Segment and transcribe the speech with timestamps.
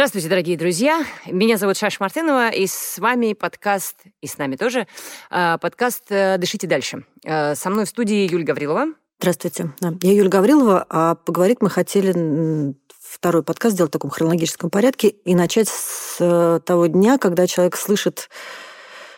[0.00, 1.04] Здравствуйте, дорогие друзья.
[1.26, 4.86] Меня зовут Шаш Мартынова, и с вами подкаст, и с нами тоже,
[5.28, 7.04] а, подкаст э, «Дышите дальше».
[7.22, 8.86] Э, со мной в студии Юлия Гаврилова.
[9.18, 9.74] Здравствуйте.
[10.00, 15.34] Я Юлия Гаврилова, а поговорить мы хотели второй подкаст сделать в таком хронологическом порядке и
[15.34, 18.30] начать с э, того дня, когда человек слышит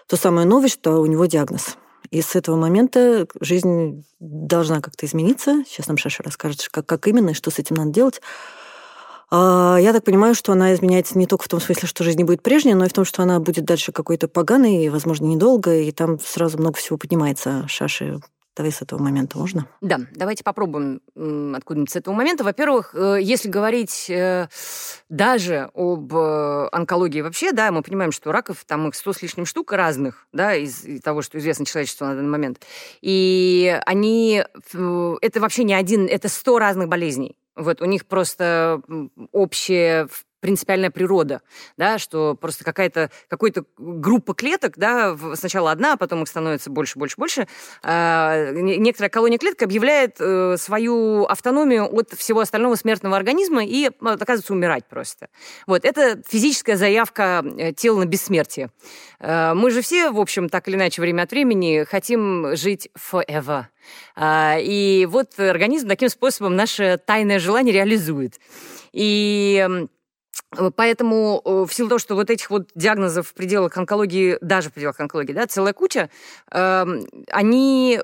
[0.09, 1.77] ту самую новость, что у него диагноз.
[2.11, 5.63] И с этого момента жизнь должна как-то измениться.
[5.65, 8.21] Сейчас нам Шаша расскажет, как, как именно и что с этим надо делать.
[9.35, 12.25] А, я так понимаю, что она изменяется не только в том смысле, что жизнь не
[12.25, 15.75] будет прежней, но и в том, что она будет дальше какой-то поганой, и, возможно, недолго,
[15.75, 17.67] и там сразу много всего поднимается.
[17.67, 18.21] Шаши,
[18.55, 19.67] Давай с этого момента можно?
[19.81, 21.01] Да, давайте попробуем
[21.57, 22.45] откуда-нибудь с этого момента.
[22.45, 24.49] Во-первых, э, если говорить э,
[25.09, 29.47] даже об э, онкологии вообще, да, мы понимаем, что раков там их сто с лишним
[29.47, 32.61] штук разных, да, из, из того, что известно человечеству на данный момент.
[33.01, 37.39] И они, это вообще не один, это сто разных болезней.
[37.57, 38.81] Вот у них просто
[39.33, 40.09] общее
[40.43, 41.41] принципиальная природа,
[41.77, 46.99] да, что просто какая-то какая-то группа клеток, да, сначала одна, а потом их становится больше,
[46.99, 47.49] больше, больше.
[47.83, 54.53] А, некоторая колония клеток объявляет э, свою автономию от всего остального смертного организма и оказывается
[54.53, 55.29] умирать просто.
[55.69, 58.71] Вот это физическая заявка э, тела на бессмертие.
[59.21, 63.67] Э, мы же все, в общем, так или иначе, время от времени хотим жить forever.
[64.17, 68.41] А, и вот организм таким способом наше тайное желание реализует.
[68.93, 69.87] И
[70.77, 74.73] поэтому э, в силу того, что вот этих вот диагнозов в пределах онкологии, даже в
[74.73, 76.11] пределах онкологии, да, целая куча,
[76.51, 76.85] э,
[77.31, 78.01] они,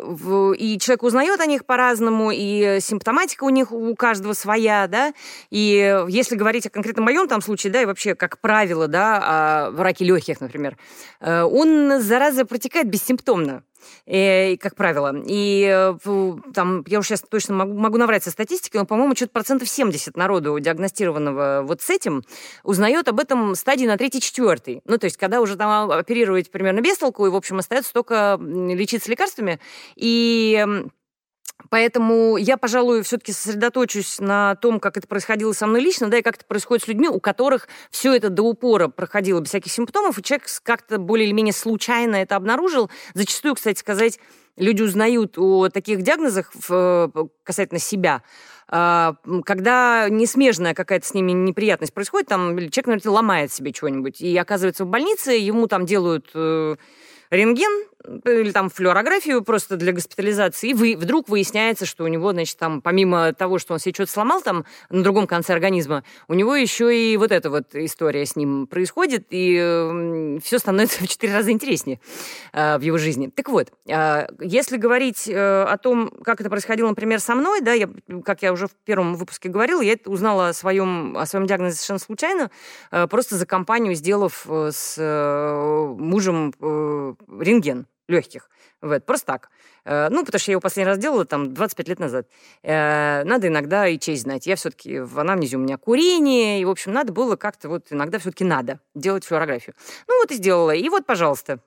[0.58, 5.12] и человек узнает о них по-разному, и симптоматика у них у каждого своя, да,
[5.50, 9.82] и если говорить о конкретном моем там случае, да, и вообще, как правило, да, о
[9.82, 10.76] раке легких, например,
[11.20, 13.62] э, он, зараза, протекает бессимптомно
[14.06, 15.14] э, как правило.
[15.26, 15.94] И э,
[16.54, 20.16] там, я уже сейчас точно могу, могу наврать со статистикой, но, по-моему, что-то процентов 70
[20.16, 22.22] народу, диагностированного вот с этим,
[22.64, 24.82] узнает об этом стадии на третий-четвертый.
[24.84, 28.38] Ну, то есть, когда уже там оперировать примерно без толку, и, в общем, остается только
[28.40, 29.60] лечиться лекарствами.
[29.96, 30.66] И
[31.70, 36.22] Поэтому я, пожалуй, все-таки сосредоточусь на том, как это происходило со мной лично, да, и
[36.22, 40.18] как это происходит с людьми, у которых все это до упора проходило без всяких симптомов,
[40.18, 42.90] и человек как-то более или менее случайно это обнаружил.
[43.14, 44.18] Зачастую, кстати сказать,
[44.56, 46.52] люди узнают о таких диагнозах
[47.44, 48.22] касательно себя,
[48.70, 49.14] а,
[49.44, 54.84] когда несмежная какая-то с ними неприятность происходит, там человек, наверное, ломает себе чего-нибудь, и оказывается
[54.84, 56.76] в больнице, ему там делают э,
[57.30, 62.56] рентген или там флюорографию просто для госпитализации, и вы, вдруг выясняется, что у него, значит,
[62.56, 66.54] там, помимо того, что он себе что-то сломал там на другом конце организма, у него
[66.54, 71.34] еще и вот эта вот история с ним происходит, и э, все становится в четыре
[71.34, 72.00] раза интереснее
[72.52, 73.30] э, в его жизни.
[73.34, 77.72] Так вот, э, если говорить э, о том, как это происходило, например, со мной, да,
[77.72, 77.90] я,
[78.24, 81.98] как я уже в первом выпуске говорила, я узнала о своем, о своем диагнозе совершенно
[81.98, 82.50] случайно,
[82.92, 88.50] э, просто за компанию сделав э, с э, мужем э, рентген легких.
[88.80, 89.50] Вот, просто так.
[89.84, 92.26] Э, ну, потому что я его последний раз делала там 25 лет назад.
[92.62, 94.46] Э, надо иногда и честь знать.
[94.46, 98.18] Я все-таки в анамнезе у меня курение, и, в общем, надо было как-то вот иногда
[98.18, 99.74] все-таки надо делать флюорографию.
[100.06, 100.74] Ну, вот и сделала.
[100.74, 101.60] И вот, пожалуйста,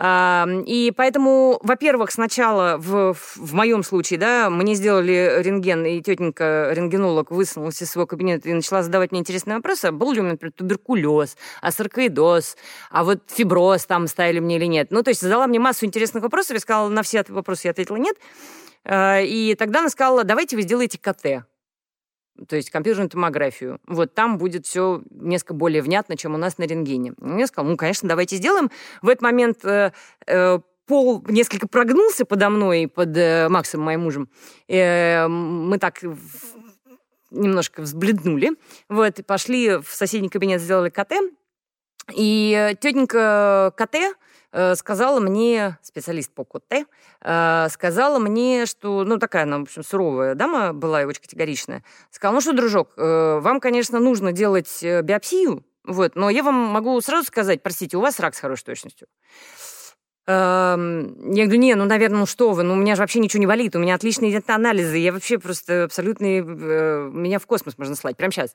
[0.00, 7.32] и поэтому, во-первых, сначала в, в моем случае, да, мне сделали рентген, и тетенька рентгенолог
[7.32, 9.86] высунулась из своего кабинета и начала задавать мне интересные вопросы.
[9.86, 11.36] А был ли у меня, например, туберкулез,
[11.68, 12.56] саркоидоз,
[12.90, 14.92] а вот фиброз там ставили мне или нет.
[14.92, 17.96] Ну, то есть задала мне массу интересных вопросов, я сказала, на все вопросы я ответила
[17.96, 18.16] нет.
[18.84, 21.44] А, и тогда она сказала, давайте вы сделаете КТ
[22.46, 23.80] то есть компьютерную томографию.
[23.86, 27.14] Вот там будет все несколько более внятно, чем у нас на рентгене.
[27.20, 28.70] Я сказала, ну, конечно, давайте сделаем.
[29.02, 29.92] В этот момент э,
[30.26, 34.28] э, пол несколько прогнулся подо мной, под э, Максом, моим мужем.
[34.68, 36.02] Э, мы так
[37.30, 38.52] немножко взбледнули.
[38.88, 41.14] Вот, и пошли в соседний кабинет, сделали КТ.
[42.14, 46.86] И э, тетенька КТ Э, сказала мне, специалист по КТ,
[47.22, 51.84] э, сказала мне, что, ну, такая она, в общем, суровая дама была и очень категоричная.
[52.10, 57.00] Сказала, ну что, дружок, э, вам, конечно, нужно делать биопсию, вот, но я вам могу
[57.00, 59.08] сразу сказать, простите, у вас рак с хорошей точностью.
[60.26, 63.40] Эм, я говорю, не, ну, наверное, ну что вы, ну, у меня же вообще ничего
[63.40, 68.18] не болит, у меня отличные анализы, я вообще просто абсолютный, меня в космос можно слать
[68.18, 68.54] прямо сейчас.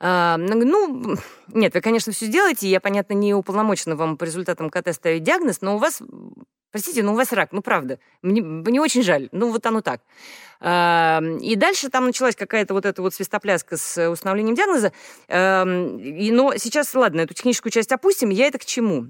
[0.00, 1.16] А, ну,
[1.48, 5.60] нет, вы, конечно, все сделаете, я, понятно, не уполномочена вам по результатам КТ ставить диагноз,
[5.60, 6.02] но у вас,
[6.72, 10.00] простите, но у вас рак, ну, правда, мне, мне очень жаль, ну, вот оно так.
[10.58, 14.92] А, и дальше там началась какая-то вот эта вот свистопляска с установлением диагноза.
[15.28, 19.06] Но сейчас, ладно, эту техническую часть опустим, я это к чему?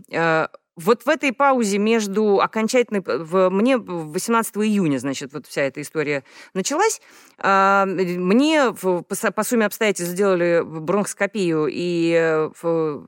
[0.83, 3.03] Вот в этой паузе между окончательной...
[3.05, 6.25] В, мне 18 июня, значит, вот вся эта история
[6.55, 7.01] началась.
[7.39, 13.01] А, мне по, по сумме обстоятельств сделали бронхоскопию и э,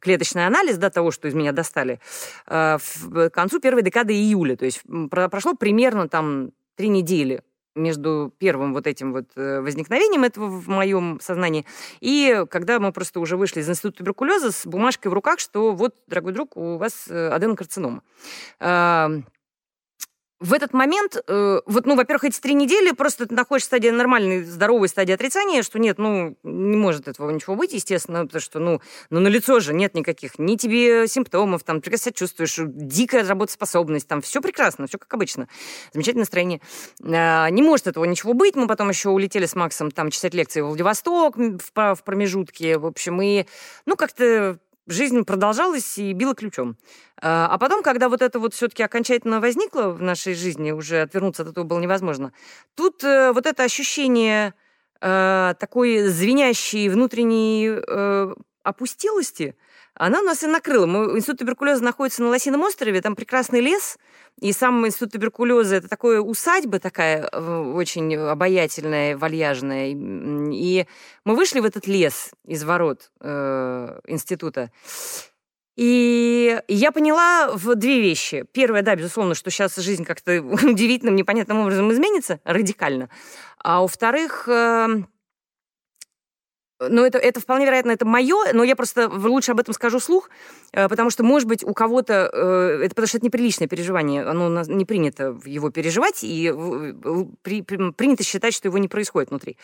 [0.00, 2.00] клеточный анализ да, того, что из меня достали,
[2.46, 4.56] а, к концу первой декады июля.
[4.56, 7.42] То есть прошло примерно там три недели
[7.76, 11.64] между первым вот этим вот э, возникновением этого в моем сознании
[12.00, 15.94] и когда мы просто уже вышли из института туберкулеза с бумажкой в руках, что вот,
[16.06, 18.02] дорогой друг, у вас э, аденокарцинома
[20.38, 23.88] в этот момент, э, вот, ну, во-первых, эти три недели просто ты находишься в стадии
[23.88, 28.58] нормальной, здоровой стадии отрицания, что нет, ну, не может этого ничего быть, естественно, потому что,
[28.58, 33.26] ну, ну на лицо же нет никаких, ни тебе симптомов, там, прекрасно себя чувствуешь, дикая
[33.26, 35.48] работоспособность, там, все прекрасно, все как обычно,
[35.94, 36.60] замечательное настроение.
[37.02, 40.60] Э, не может этого ничего быть, мы потом еще улетели с Максом там читать лекции
[40.60, 43.46] в Владивосток в, в промежутке, в общем, и,
[43.86, 46.76] ну, как-то жизнь продолжалась и била ключом.
[47.20, 51.42] А, а потом, когда вот это вот все-таки окончательно возникло в нашей жизни, уже отвернуться
[51.42, 52.32] от этого было невозможно,
[52.74, 54.54] тут э, вот это ощущение
[55.00, 58.34] э, такой звенящей внутренней э,
[59.98, 60.86] она нас и накрыла.
[60.86, 63.98] Мы, институт туберкулеза находится на Лосином острове, там прекрасный лес,
[64.40, 69.94] и сам институт туберкулеза это такое усадьба такая очень обаятельная, вальяжная.
[69.94, 70.86] И
[71.24, 74.70] мы вышли в этот лес из ворот э, института.
[75.76, 78.46] И я поняла в две вещи.
[78.52, 83.10] Первое, да, безусловно, что сейчас жизнь как-то удивительным, непонятным образом изменится, радикально.
[83.58, 85.02] А во-вторых, э,
[86.78, 90.28] ну, это, это вполне вероятно, это мое, но я просто лучше об этом скажу слух,
[90.72, 92.30] э, потому что, может быть, у кого-то...
[92.32, 96.52] Э, это потому что это неприличное переживание, оно не принято его переживать, и
[97.42, 99.56] при, при, принято считать, что его не происходит внутри.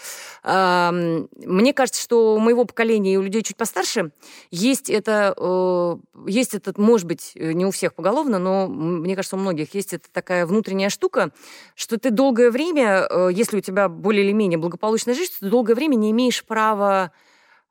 [0.43, 4.13] Мне кажется, что у моего поколения и у людей чуть постарше
[4.51, 5.35] есть это...
[5.37, 9.93] Э, есть этот, может быть, не у всех поголовно, но мне кажется, у многих есть
[9.93, 11.33] эта такая внутренняя штука,
[11.75, 15.97] что ты долгое время, если у тебя более или менее благополучная жизнь, ты долгое время
[15.97, 17.11] не имеешь права э,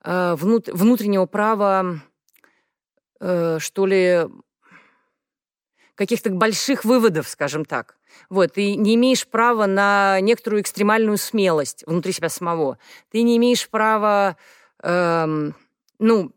[0.04, 2.02] внутреннего права,
[3.20, 4.28] э, что ли,
[5.96, 7.96] каких-то больших выводов, скажем так.
[8.30, 12.78] Вот, ты не имеешь права на некоторую экстремальную смелость внутри себя самого.
[13.12, 14.38] Ты не имеешь права,
[14.82, 15.56] эм,
[16.00, 16.32] ну,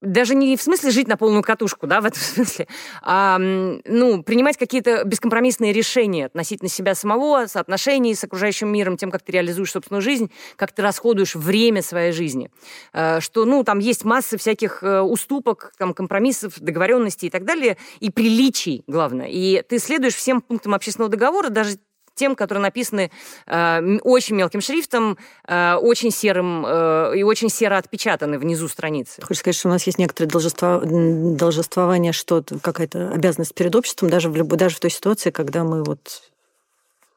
[0.00, 2.68] даже не в смысле жить на полную катушку, да, в этом смысле,
[3.02, 9.22] а, ну, принимать какие-то бескомпромиссные решения относительно себя самого, соотношений с окружающим миром, тем, как
[9.22, 12.50] ты реализуешь собственную жизнь, как ты расходуешь время своей жизни.
[12.92, 17.76] Э, что, ну, там есть масса всяких э, уступок, там, компромиссов, договоренностей и так далее,
[18.00, 19.28] и приличий, главное.
[19.28, 21.78] И ты следуешь всем пунктам общественного договора, даже
[22.18, 23.10] тем, которые написаны
[23.46, 25.16] э, очень мелким шрифтом,
[25.46, 29.22] э, очень серым э, и очень серо отпечатаны внизу страницы.
[29.22, 34.28] Хочешь сказать, что у нас есть некоторое должество, должествование, что какая-то обязанность перед обществом, даже
[34.28, 36.22] в, любой, даже в той ситуации, когда мы вот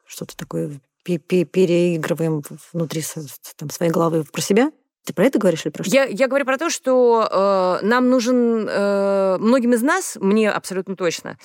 [0.06, 3.02] что-то такое переигрываем внутри
[3.56, 4.70] там, своей головы про себя?
[5.04, 5.92] Ты про это говоришь или про что?
[5.92, 7.28] Я, я говорю про то, что
[7.82, 11.38] э, нам нужен, э, многим из нас, мне абсолютно точно,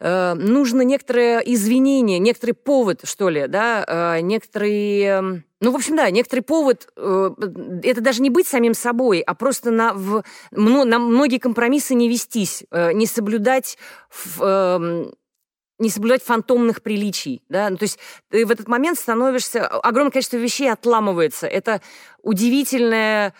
[0.00, 5.00] э, нужно некоторое извинение, некоторый повод, что ли, да, э, некоторый...
[5.02, 5.20] Э,
[5.60, 7.30] ну, в общем, да, некоторый повод, э,
[7.84, 12.64] это даже не быть самим собой, а просто на, в, на многие компромиссы не вестись,
[12.72, 13.78] э, не соблюдать...
[14.10, 15.12] В, э,
[15.78, 17.98] не соблюдать фантомных приличий, да, ну, то есть
[18.30, 21.80] ты в этот момент становишься, огромное количество вещей отламывается, это
[22.22, 23.34] удивительное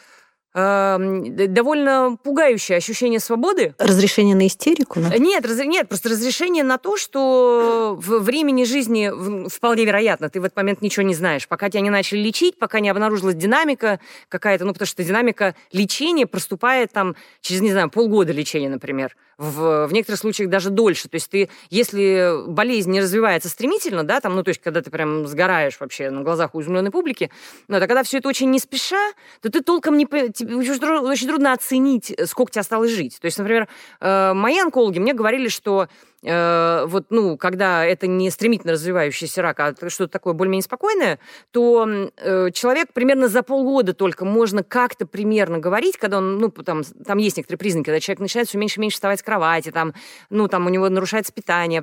[0.55, 3.75] довольно пугающее ощущение свободы.
[3.77, 5.01] Разрешение на истерику?
[5.01, 5.19] Да?
[5.19, 10.45] Нет, раз, нет, просто разрешение на то, что в времени жизни вполне вероятно, ты в
[10.45, 13.99] этот момент ничего не знаешь, пока тебя не начали лечить, пока не обнаружилась динамика
[14.29, 19.87] какая-то, ну, потому что динамика лечения проступает там через, не знаю, полгода лечения, например в,
[19.87, 21.09] в некоторых случаях даже дольше.
[21.09, 24.91] То есть ты, если болезнь не развивается стремительно, да, там, ну, то есть когда ты
[24.91, 27.31] прям сгораешь вообще на глазах у изумленной публики,
[27.69, 30.07] ну, это когда все это очень не спеша, то ты толком не...
[30.07, 30.79] Тебе очень,
[31.27, 33.19] трудно, оценить, сколько тебе осталось жить.
[33.21, 33.69] То есть, например,
[34.01, 35.89] э, мои онкологи мне говорили, что
[36.25, 41.19] Э, вот, ну, когда это не стремительно развивающийся рак, а что-то такое более-менее спокойное,
[41.51, 46.83] то э, человек примерно за полгода только можно как-то примерно говорить, когда он, ну, там,
[46.85, 49.93] там есть некоторые признаки, когда человек начинает все меньше и меньше вставать с кровати, там,
[50.31, 51.83] ну, там у него нарушается питание.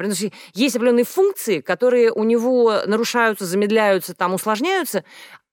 [0.54, 5.04] Есть определенные функции, которые у него нарушаются, замедляются, там, усложняются.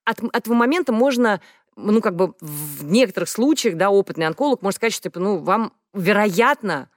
[0.05, 1.43] От этого момента можно
[1.77, 5.73] ну, как бы в некоторых случаях, да, опытный онколог может сказать, что, типа, ну, вам,
[5.95, 6.89] вероятно,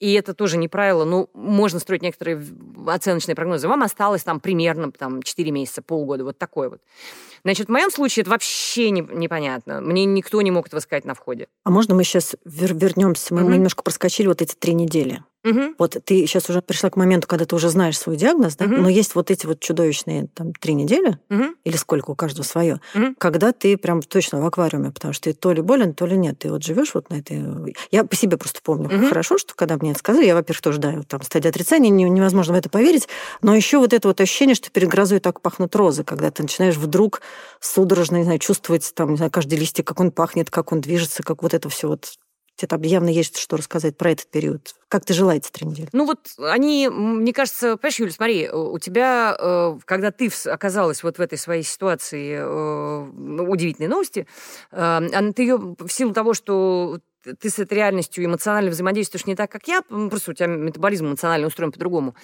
[0.00, 2.42] и это тоже не правило, ну, можно строить некоторые
[2.86, 3.68] оценочные прогнозы.
[3.68, 6.80] Вам осталось там примерно там, 4 месяца, полгода, вот такое вот.
[7.44, 9.80] Значит, в моем случае это вообще не, непонятно.
[9.80, 11.48] Мне никто не мог этого сказать на входе.
[11.64, 13.34] А можно мы сейчас вер вернемся?
[13.34, 13.50] Мы, угу.
[13.50, 15.22] мы немножко проскочили вот эти три недели.
[15.44, 15.74] Угу.
[15.78, 18.66] Вот ты сейчас уже пришла к моменту, когда ты уже знаешь свой диагноз, да?
[18.66, 18.74] Угу.
[18.74, 21.54] но есть вот эти вот чудовищные там три недели, угу.
[21.64, 23.14] или сколько у каждого свое, угу.
[23.16, 26.38] когда ты прям точно в аквариуме, потому что ты то ли болен, то ли нет.
[26.40, 27.42] Ты вот живешь вот на этой...
[27.90, 29.06] Я по себе просто помню угу.
[29.08, 32.58] хорошо, что когда мне это сказали, я, во-первых, тоже, да, там стадия отрицания, невозможно в
[32.58, 33.08] это поверить,
[33.40, 36.76] но еще вот это вот ощущение, что перед грозой так пахнут розы, когда ты начинаешь
[36.76, 37.22] вдруг
[37.60, 41.22] судорожно, не знаю, чувствовать там, не знаю, каждый листик, как он пахнет, как он движется,
[41.22, 42.14] как вот это все вот
[42.60, 44.74] тебе там явно есть что рассказать про этот период.
[44.88, 45.88] Как ты жила эти три недели?
[45.92, 51.18] Ну вот они, мне кажется, понимаешь, Юля, смотри, у тебя, э, когда ты оказалась вот
[51.18, 54.26] в этой своей ситуации э, удивительной новости,
[54.72, 59.50] э, ты ее в силу того, что ты с этой реальностью эмоционально взаимодействуешь не так,
[59.50, 62.14] как я, просто у тебя метаболизм эмоционально устроен по-другому,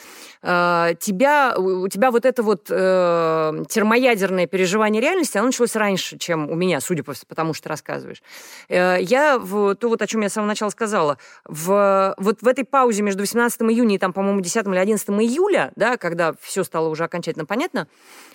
[0.42, 6.50] а, тебя, у тебя вот это вот э, термоядерное переживание реальности, оно началось раньше, чем
[6.50, 8.22] у меня, судя по тому, что ты рассказываешь.
[8.68, 12.48] Э, я, в, то вот, о чем я с самого начала сказала, в, вот в
[12.48, 16.64] этой паузе между 18 июня и, там, по-моему, 10 или 11 июля, да, когда все
[16.64, 17.88] стало уже окончательно понятно,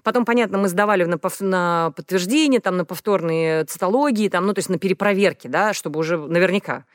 [0.04, 4.70] потом, понятно, мы сдавали на, на подтверждение, там, на повторные цитологии, там, ну, то есть
[4.70, 6.86] на перепроверки, да, чтобы уже наверняка наверняка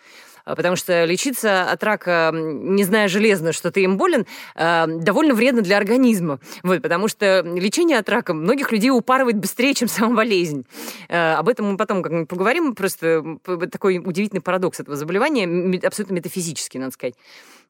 [0.49, 5.35] а, потому что лечиться от рака, не зная железно, что ты им болен, а, довольно
[5.35, 6.39] вредно для организма.
[6.63, 10.65] Вот, потому что лечение от рака многих людей упарывает быстрее, чем сама болезнь.
[11.09, 12.77] А, об этом мы потом как-нибудь поговорим.
[12.77, 13.25] Просто
[13.73, 17.15] такой удивительный парадокс этого заболевания, абсолютно метафизический, надо сказать.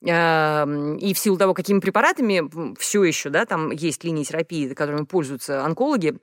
[0.02, 5.64] И в силу того, какими препаратами все еще, да, там есть линии терапии, которыми пользуются
[5.64, 6.18] онкологи,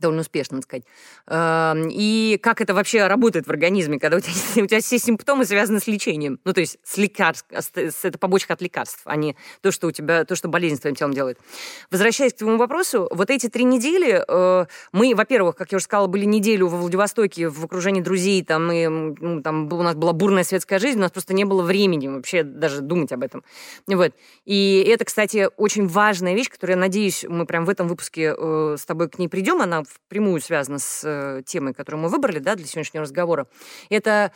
[0.00, 0.84] довольно успешно, надо сказать.
[1.92, 5.80] И как это вообще работает в организме, когда у тебя, у тебя все симптомы связаны
[5.80, 6.38] с лечением.
[6.44, 10.24] Ну, то есть с лекарств, это побочка от лекарств, а не то, что у тебя,
[10.24, 11.38] то, что болезнь с твоим телом делает.
[11.90, 16.06] Возвращаясь к твоему вопросу, вот эти три недели э, мы, во-первых, как я уже сказала,
[16.06, 20.44] были неделю во Владивостоке в окружении друзей, там, мы, ну, там у нас была бурная
[20.44, 23.44] светская жизнь, у нас просто не было времени вообще даже думать об этом.
[23.86, 24.12] Вот.
[24.44, 28.76] И это, кстати, очень важная вещь, которую, я надеюсь, мы прям в этом выпуске э,
[28.78, 32.54] с тобой к ней придем, она впрямую связано с э, темой, которую мы выбрали да,
[32.54, 33.46] для сегодняшнего разговора,
[33.88, 34.32] это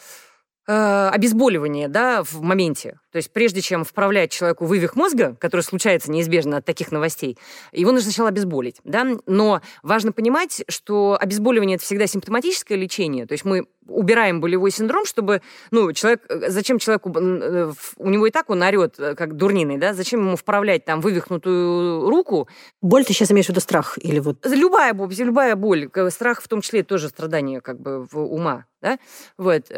[0.67, 2.99] э, обезболивание да, в моменте.
[3.15, 7.39] То есть прежде чем вправлять человеку вывих мозга, который случается неизбежно от таких новостей,
[7.71, 8.81] его нужно сначала обезболить.
[8.83, 9.07] Да?
[9.27, 13.29] Но важно понимать, что обезболивание– это всегда симптоматическое лечение.
[13.29, 18.27] То есть мы убираем болевой синдром, чтобы, ну, человек, э, зачем человеку, э, у него
[18.27, 22.49] и так он орет, э, как дурниный, да, зачем ему вправлять там вывихнутую руку?
[22.81, 24.45] Боль ты сейчас имеешь в виду страх или вот?
[24.47, 28.99] Любая боль, любая боль, страх в том числе тоже страдание как бы в ума, да,
[29.39, 29.69] вот.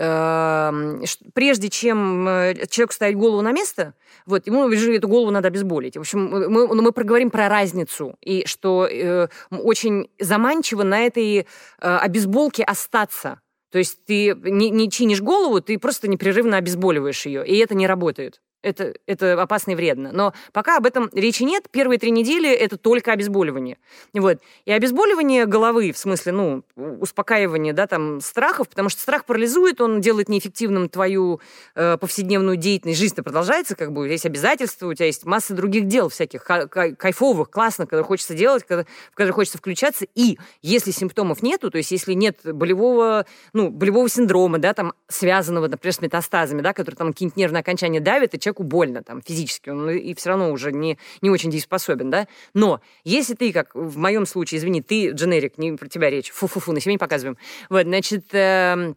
[1.34, 2.24] Прежде чем
[2.68, 3.94] человеку ставить голову на место,
[4.26, 5.96] вот, ему эту голову надо обезболить.
[5.96, 11.44] В общем, мы, мы проговорим про разницу, и что э, очень заманчиво на этой э,
[11.78, 13.40] обезболке остаться,
[13.70, 17.86] то есть ты не, не чинишь голову, ты просто непрерывно обезболиваешь ее, и это не
[17.86, 20.10] работает это, это опасно и вредно.
[20.12, 23.78] Но пока об этом речи нет, первые три недели это только обезболивание.
[24.12, 24.38] Вот.
[24.64, 30.00] И обезболивание головы, в смысле, ну, успокаивание, да, там, страхов, потому что страх парализует, он
[30.00, 31.40] делает неэффективным твою
[31.74, 32.98] э, повседневную деятельность.
[32.98, 37.88] Жизнь-то продолжается, как бы, есть обязательства, у тебя есть масса других дел всяких, кайфовых, классных,
[37.88, 40.06] которые хочется делать, в которые хочется включаться.
[40.14, 45.68] И если симптомов нету, то есть если нет болевого, ну, болевого синдрома, да, там, связанного,
[45.68, 49.70] например, с метастазами, да, которые там какие-нибудь нервные окончания давят, и человеку больно там физически,
[49.70, 52.28] он и все равно уже не, не очень дееспособен, да.
[52.54, 56.72] Но если ты, как в моем случае, извини, ты дженерик, не про тебя речь, фу-фу-фу,
[56.72, 57.36] на себе не показываем.
[57.68, 58.94] Вот, значит, э,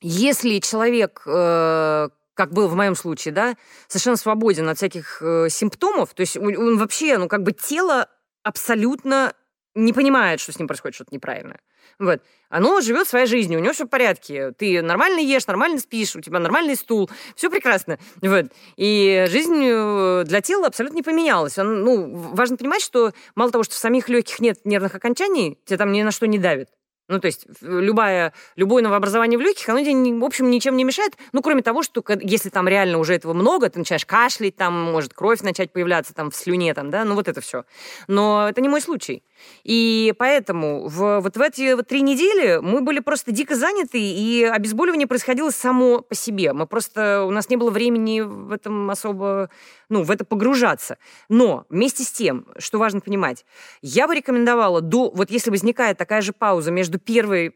[0.00, 3.56] если человек э, как было в моем случае, да,
[3.86, 8.08] совершенно свободен от всяких э, симптомов, то есть он, он вообще, ну, как бы тело
[8.42, 9.34] абсолютно
[9.74, 11.60] не понимает, что с ним происходит что-то неправильное.
[11.98, 12.20] Вот.
[12.48, 14.52] Оно живет своей жизнью, у него все в порядке.
[14.52, 17.98] Ты нормально ешь, нормально спишь, у тебя нормальный стул, все прекрасно.
[18.20, 18.46] Вот.
[18.76, 21.58] И жизнь э, для тела абсолютно не поменялась.
[21.58, 25.78] Он, ну, важно понимать, что мало того, что в самих легких нет нервных окончаний, тебя
[25.78, 26.68] там ни на что не давит.
[27.10, 31.14] Ну, то есть любая, любое новообразование в легких, оно тебе, в общем, ничем не мешает,
[31.32, 35.12] ну, кроме того, что если там реально уже этого много, ты начинаешь кашлять, там может
[35.12, 37.64] кровь начать появляться там в слюне, там, да, ну, вот это все.
[38.06, 39.24] Но это не мой случай.
[39.64, 44.44] И поэтому в, вот в эти вот три недели мы были просто дико заняты, и
[44.44, 46.52] обезболивание происходило само по себе.
[46.52, 49.50] Мы просто, у нас не было времени в этом особо,
[49.88, 50.98] ну, в это погружаться.
[51.28, 53.44] Но вместе с тем, что важно понимать,
[53.82, 57.54] я бы рекомендовала до, вот если возникает такая же пауза между первой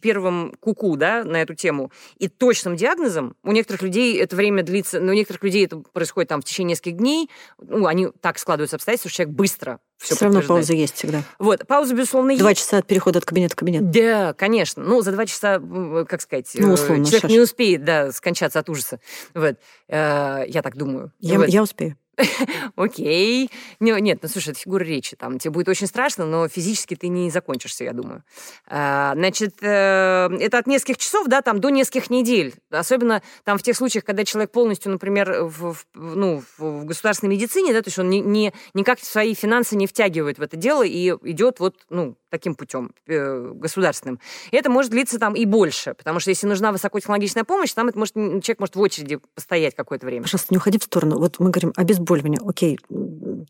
[0.00, 4.98] первым куку, да, на эту тему, и точным диагнозом, у некоторых людей это время длится,
[4.98, 8.38] но ну, у некоторых людей это происходит там в течение нескольких дней, ну, они так
[8.38, 11.22] складываются обстоятельства, что человек быстро все Все равно пауза есть всегда.
[11.38, 13.86] Вот, пауза, безусловно, Два часа от перехода от кабинета к кабинету.
[13.86, 14.82] Да, конечно.
[14.82, 15.60] Ну, за два часа,
[16.08, 17.30] как сказать, ну, условно, человек шаш.
[17.30, 19.00] не успеет, да, скончаться от ужаса.
[19.34, 19.56] Вот.
[19.88, 21.12] Э, я так думаю.
[21.18, 21.48] Я, вот.
[21.48, 21.96] я успею.
[22.76, 23.50] Окей.
[23.80, 25.16] Нет, ну слушай, это фигура речи.
[25.16, 28.24] Там тебе будет очень страшно, но физически ты не закончишься, я думаю.
[28.66, 32.54] А, значит, э, это от нескольких часов, да, там до нескольких недель.
[32.70, 37.72] Особенно там в тех случаях, когда человек полностью, например, в, в, ну, в государственной медицине,
[37.72, 41.10] да, то есть он не, не, никак свои финансы не втягивает в это дело и
[41.22, 44.20] идет вот, ну, таким путем э, государственным.
[44.50, 47.98] И это может длиться там и больше, потому что если нужна высокотехнологичная помощь, там это
[47.98, 50.22] может, человек может в очереди постоять какое-то время.
[50.22, 51.18] Пожалуйста, не уходи в сторону.
[51.18, 52.40] Вот мы говорим обезболивание.
[52.44, 52.78] Окей,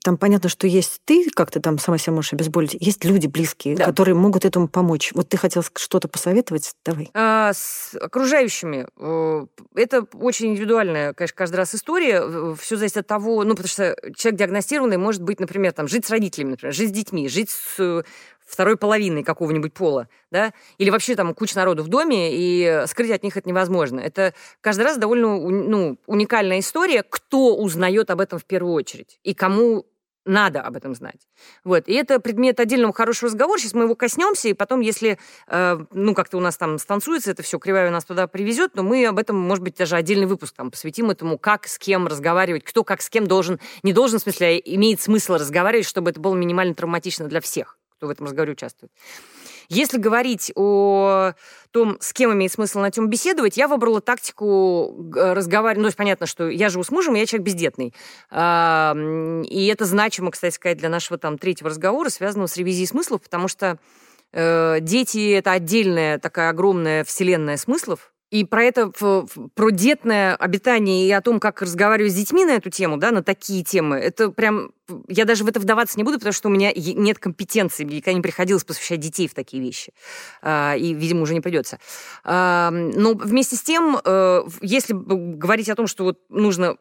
[0.03, 3.77] там понятно, что есть ты, как ты там сама себя можешь обезболить, есть люди близкие,
[3.77, 3.85] да.
[3.85, 5.13] которые могут этому помочь.
[5.15, 6.75] Вот ты хотел что-то посоветовать?
[6.85, 7.11] Давай.
[7.15, 8.87] А, с окружающими.
[8.97, 12.55] Э, это очень индивидуальная, конечно, каждый раз история.
[12.57, 16.11] Все зависит от того, ну, потому что человек диагностированный может быть, например, там, жить с
[16.11, 18.05] родителями, например, жить с детьми, жить с
[18.49, 23.23] второй половиной какого-нибудь пола, да, или вообще там куча народу в доме, и скрыть от
[23.23, 24.01] них это невозможно.
[24.01, 29.35] Это каждый раз довольно ну, уникальная история, кто узнает об этом в первую очередь, и
[29.35, 29.87] кому
[30.29, 31.27] надо об этом знать.
[31.65, 31.89] Вот.
[31.89, 33.59] И это предмет отдельного хорошего разговора.
[33.59, 37.43] Сейчас мы его коснемся, и потом, если, э, ну, как-то у нас там станцуется это
[37.43, 40.55] все, кривая у нас туда привезет, но мы об этом, может быть, даже отдельный выпуск
[40.55, 44.23] там посвятим этому, как с кем разговаривать, кто как с кем должен, не должен, в
[44.23, 48.27] смысле, а имеет смысл разговаривать, чтобы это было минимально травматично для всех кто в этом
[48.27, 48.93] разговоре участвует.
[49.69, 51.33] Если говорить о
[51.73, 55.79] том, с кем имеет смысл на тему беседовать, я выбрала тактику разговаривать.
[55.79, 57.93] Ну, то есть понятно, что я живу с мужем, я человек бездетный.
[58.33, 63.49] И это значимо, кстати сказать, для нашего там третьего разговора, связанного с ревизией смыслов, потому
[63.49, 63.79] что
[64.33, 68.91] э, дети— это отдельная такая огромная вселенная смыслов, и про это,
[69.55, 73.23] про детное обитание и о том, как разговаривать с детьми на эту тему, да, на
[73.23, 74.73] такие темы, это прям...
[75.09, 78.17] Я даже в это вдаваться не буду, потому что у меня нет компетенции, мне никогда
[78.17, 79.93] не приходилось посвящать детей в такие вещи.
[80.43, 81.79] А, и, видимо, уже не придется.
[82.25, 86.77] А, но вместе с тем, э, если говорить о том, что вот нужно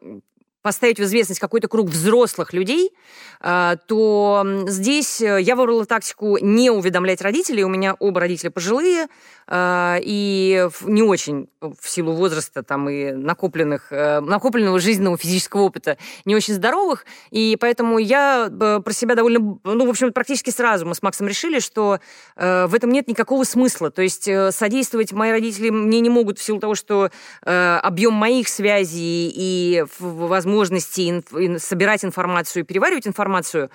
[0.62, 2.92] поставить в известность какой-то круг взрослых людей,
[3.40, 7.62] а, то здесь э, я выбрала тактику не уведомлять родителей.
[7.62, 9.06] У меня оба родителя пожилые,
[9.50, 16.36] и не очень в силу возраста там и накопленных, э, накопленного жизненного физического опыта не
[16.36, 20.94] очень здоровых, и поэтому я э, про себя довольно, ну, в общем, практически сразу мы
[20.94, 22.00] с Максом решили, что
[22.36, 23.90] в этом нет никакого смысла.
[23.90, 27.10] То есть содействовать мои родители мне не могут в силу того, что
[27.42, 31.24] объем моих связей и возможности
[31.58, 33.70] собирать информацию переваривать информацию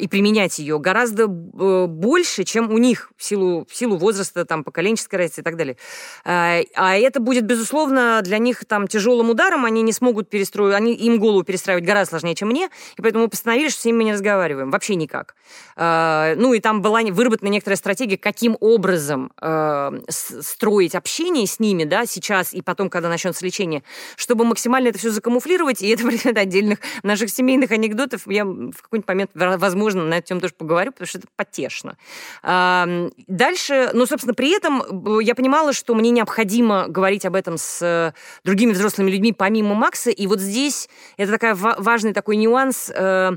[0.00, 5.03] и применять ее гораздо больше, чем у них в силу, в силу возраста, там, поколенческого
[5.04, 5.76] экономической разницы и так далее.
[6.24, 10.94] А, а это будет, безусловно, для них там тяжелым ударом, они не смогут перестроить, они,
[10.94, 14.12] им голову перестраивать гораздо сложнее, чем мне, и поэтому мы постановили, что с ними не
[14.12, 15.34] разговариваем, вообще никак.
[15.76, 21.84] А, ну и там была выработана некоторая стратегия, каким образом а, строить общение с ними,
[21.84, 23.82] да, сейчас и потом, когда начнется лечение,
[24.16, 28.22] чтобы максимально это все закамуфлировать, и это предмет отдельных наших семейных анекдотов.
[28.26, 31.96] Я в какой-нибудь момент, возможно, на тему тоже поговорю, потому что это потешно.
[32.42, 38.12] Дальше, ну, собственно, при этом я понимала, что мне необходимо говорить об этом с э,
[38.44, 40.10] другими взрослыми людьми, помимо Макса.
[40.10, 43.32] И вот здесь это такая важный такой нюанс э,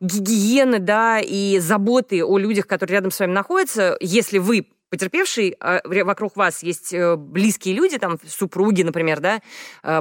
[0.00, 3.96] гигиены, да, и заботы о людях, которые рядом с вами находятся.
[4.00, 9.40] Если вы потерпевший, а вокруг вас есть э, близкие люди, там, супруги, например, да,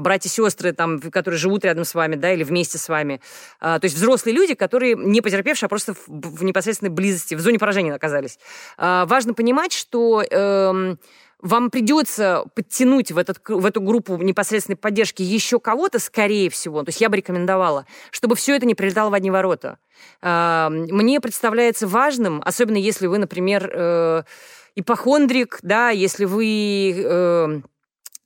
[0.01, 3.21] братья, сестры, там, которые живут рядом с вами, да, или вместе с вами.
[3.61, 7.57] То есть взрослые люди, которые не потерпевшие, а просто в, в непосредственной близости, в зоне
[7.57, 8.37] поражения оказались.
[8.77, 10.99] Важно понимать, что эм,
[11.41, 16.89] вам придется подтянуть в, этот, в эту группу непосредственной поддержки еще кого-то, скорее всего, то
[16.89, 19.77] есть я бы рекомендовала, чтобы все это не прилетало в одни ворота.
[20.21, 24.23] Мне представляется важным, особенно если вы, например, э,
[24.75, 27.61] ипохондрик, да, если вы э,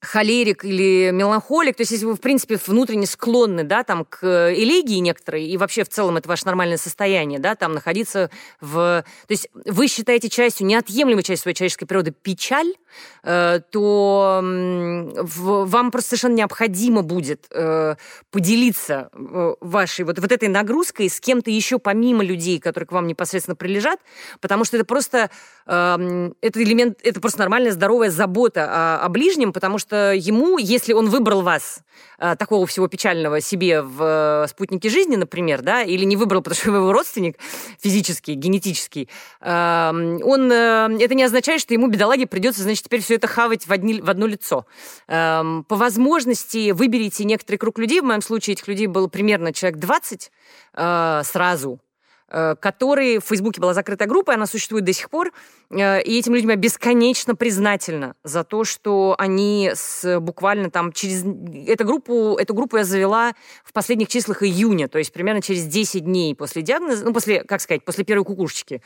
[0.06, 5.00] холерик или меланхолик, то есть если вы, в принципе, внутренне склонны, да, там, к элегии
[5.00, 8.30] некоторой, и вообще в целом это ваше нормальное состояние, да, там, находиться
[8.62, 9.04] в...
[9.28, 12.74] То есть вы считаете частью, неотъемлемой частью своей человеческой природы печаль,
[13.24, 17.96] э, то в, вам просто совершенно необходимо будет э,
[18.32, 23.08] поделиться э, вашей вот, вот этой нагрузкой с кем-то еще помимо людей, которые к вам
[23.08, 24.00] непосредственно прилежат,
[24.40, 25.30] потому что это просто...
[25.66, 30.58] Э, это элемент, это просто нормальная здоровая забота о, о ближнем, потому что что ему,
[30.58, 31.80] если он выбрал вас,
[32.20, 36.60] э, такого всего печального себе в э, спутнике жизни, например, да, или не выбрал, потому
[36.60, 37.38] что вы его родственник
[37.80, 39.10] физический, генетический,
[39.42, 43.72] эм, он, это не означает, что ему, бедолаге, придется, значит, теперь все это хавать в,
[43.72, 44.66] одни, в одно лицо.
[45.08, 49.80] Эм, по возможности выберите некоторый круг людей, в моем случае этих людей было примерно человек
[49.80, 50.32] 20
[51.24, 51.80] сразу,
[52.38, 55.32] Э, который в Фейсбуке была закрытая группа, и она существует до сих пор,
[55.70, 61.24] э, и этим людям я бесконечно признательна за то, что они с, буквально там через...
[61.66, 66.04] Эту группу, эту группу я завела в последних числах июня, то есть примерно через 10
[66.04, 68.82] дней после диагноза, ну, после, как сказать, после первой кукушечки.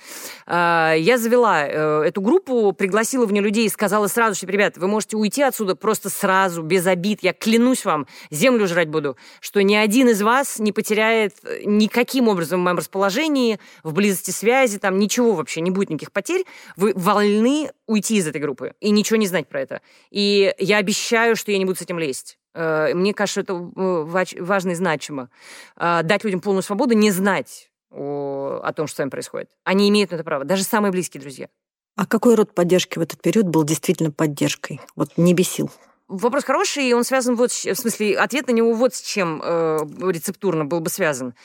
[0.46, 4.88] Э, я завела эту группу, пригласила в нее людей и сказала сразу, что, ребят, вы
[4.88, 9.74] можете уйти отсюда просто сразу, без обид, я клянусь вам, землю жрать буду, что ни
[9.74, 11.34] один из вас не потеряет
[11.66, 16.12] никаким образом в моем расположении окружении, в близости связи, там ничего вообще, не будет никаких
[16.12, 19.82] потерь, вы вольны уйти из этой группы и ничего не знать про это.
[20.12, 22.38] И я обещаю, что я не буду с этим лезть.
[22.54, 25.30] Э, мне кажется, это э, важно и значимо.
[25.78, 29.49] Э, дать людям полную свободу, не знать о, о том, что с вами происходит.
[29.63, 31.47] Они имеют на это право, даже самые близкие друзья.
[31.95, 34.80] А какой род поддержки в этот период был действительно поддержкой?
[34.95, 35.69] Вот не бесил.
[36.10, 39.78] Вопрос хороший, и он связан вот, в смысле, ответ на него вот с чем э,
[40.12, 41.36] рецептурно был бы связан.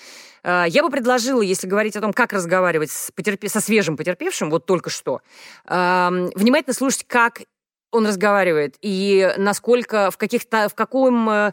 [0.43, 3.51] Э, я бы предложила, если говорить о том, как разговаривать с потерпе...
[3.51, 5.21] со свежим потерпевшим, вот только что,
[5.67, 7.43] э, внимательно слушать, как
[7.91, 11.53] он разговаривает и насколько, в, каких-то, в каком э,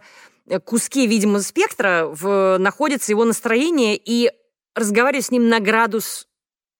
[0.64, 4.32] куске, видимо, спектра в, находится его настроение и
[4.74, 6.30] разговаривать с ним на градус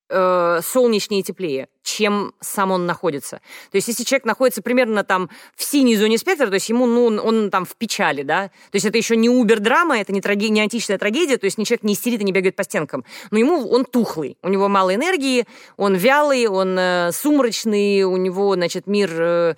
[0.10, 3.42] э, солнечнее и теплее, чем сам он находится.
[3.72, 7.06] То есть если человек находится примерно там в синей зоне спектра, то есть ему, ну,
[7.06, 10.50] он, он там в печали, да, то есть это еще не убер-драма, это не, траге,
[10.50, 13.40] не античная трагедия, то есть ни человек не истерит и не бегает по стенкам, но
[13.40, 15.46] ему он тухлый, у него мало энергии,
[15.78, 19.56] он вялый, он э, сумрачный, у него, значит, мир э,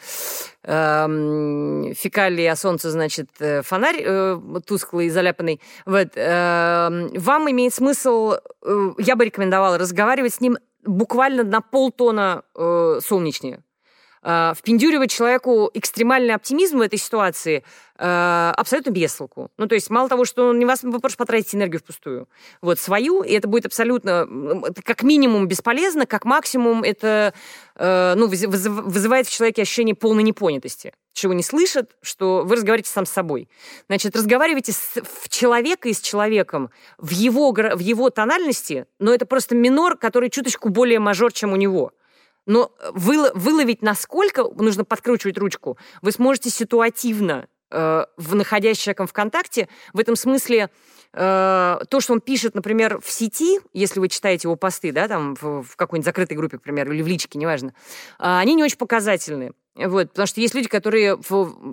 [0.63, 5.59] э, фекалии, а солнце, значит, э, фонарь э, тусклый, заляпанный.
[5.86, 6.09] Вот.
[6.15, 12.99] Э, вам имеет смысл, э, я бы рекомендовала разговаривать с ним буквально на полтона э,
[13.01, 13.63] солнечнее.
[14.23, 17.63] Э, впендюривать человеку экстремальный оптимизм в этой ситуации
[17.97, 19.51] э, абсолютно без толку.
[19.57, 22.29] Ну, то есть мало того, что он не вас, вы просто потратите энергию впустую.
[22.62, 24.25] Вот, свою, и это будет абсолютно,
[24.86, 27.33] как минимум, бесполезно, как максимум это,
[27.75, 33.05] э, ну, вызывает в человеке ощущение полной непонятости, чего не слышит, что вы разговариваете сам
[33.05, 33.49] с собой.
[33.88, 39.25] Значит, разговаривайте с, в человека и с человеком в его, в его тональности, но это
[39.25, 41.91] просто минор, который чуточку более мажор, чем у него.
[42.45, 49.13] Но выловить, насколько нужно подкручивать ручку, вы сможете ситуативно э, в находясь с человеком в
[49.13, 49.69] контакте.
[49.93, 50.69] В этом смысле
[51.13, 55.36] э, то, что он пишет, например, в сети, если вы читаете его посты, да, там
[55.36, 57.71] в, в какой-нибудь закрытой группе, к примеру, или в личке, неважно, э,
[58.19, 59.52] они не очень показательны.
[59.76, 61.17] Вот, потому что есть люди, которые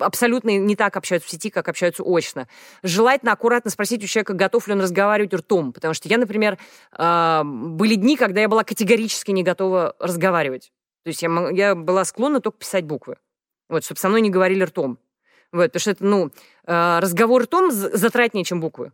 [0.00, 2.48] абсолютно не так общаются в сети, как общаются очно.
[2.83, 5.72] Желательно аккуратно спросить у человека, готов ли он разговаривать ртом.
[5.72, 6.59] Потому что я, например,
[6.96, 10.72] э, были дни, когда я была категорически не готова разговаривать.
[11.05, 13.16] То есть я, я была склонна только писать буквы.
[13.68, 14.98] Вот, чтобы со мной не говорили ртом.
[15.53, 16.31] Вот, потому что это, ну,
[16.66, 18.92] э, разговор ртом затратнее, чем буквы.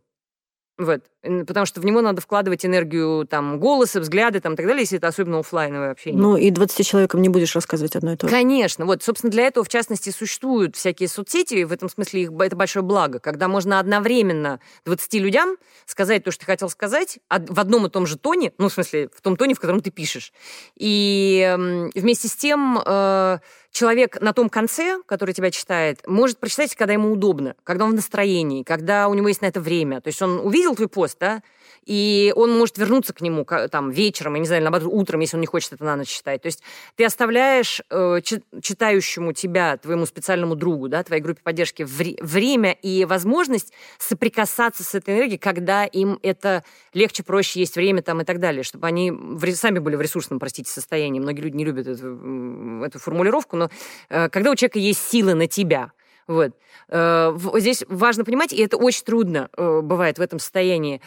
[0.77, 1.01] Вот.
[1.23, 4.97] Потому что в него надо вкладывать энергию там, голоса, взгляды там, и так далее, если
[4.97, 6.21] это особенно офлайновое общение.
[6.21, 8.31] Ну, и 20 человекам не будешь рассказывать одно и то же.
[8.33, 8.85] Конечно.
[8.85, 12.83] Вот, собственно, для этого, в частности, существуют всякие соцсети, в этом смысле их, это большое
[12.83, 17.89] благо, когда можно одновременно 20 людям сказать то, что ты хотел сказать, в одном и
[17.89, 20.31] том же тоне, ну, в смысле, в том тоне, в котором ты пишешь.
[20.75, 21.55] И
[21.95, 23.39] вместе с тем э,
[23.71, 27.95] человек на том конце, который тебя читает, может прочитать, когда ему удобно, когда он в
[27.95, 30.01] настроении, когда у него есть на это время.
[30.01, 31.43] То есть он увидел твой пост, да,
[31.85, 35.41] и он может вернуться к нему там вечером, я не знаю, наоборот, утром, если он
[35.41, 36.41] не хочет это на ночь читать.
[36.41, 36.61] То есть
[36.95, 43.05] ты оставляешь э, читающему тебя, твоему специальному другу, да, твоей группе поддержки вре- время и
[43.05, 48.39] возможность соприкасаться с этой энергией, когда им это легче, проще, есть время там и так
[48.39, 51.19] далее, чтобы они в, сами были в ресурсном, простите, состоянии.
[51.19, 53.69] Многие люди не любят эту, эту формулировку, но
[54.09, 55.91] э, когда у человека есть силы на тебя,
[56.27, 56.51] вот.
[56.89, 61.01] Э, здесь важно понимать, и это очень трудно э, бывает в этом состоянии.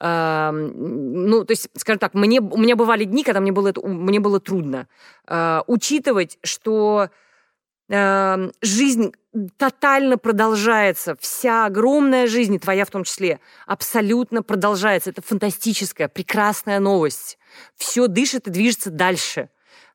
[0.00, 4.20] Ну, то есть, скажем так, мне, у меня бывали дни, когда мне было, это, мне
[4.20, 4.86] было трудно
[5.66, 7.08] учитывать, что
[7.90, 9.12] жизнь
[9.56, 15.10] тотально продолжается, вся огромная жизнь, твоя в том числе, абсолютно продолжается.
[15.10, 17.38] Это фантастическая, прекрасная новость.
[17.76, 19.50] Все дышит и движется дальше.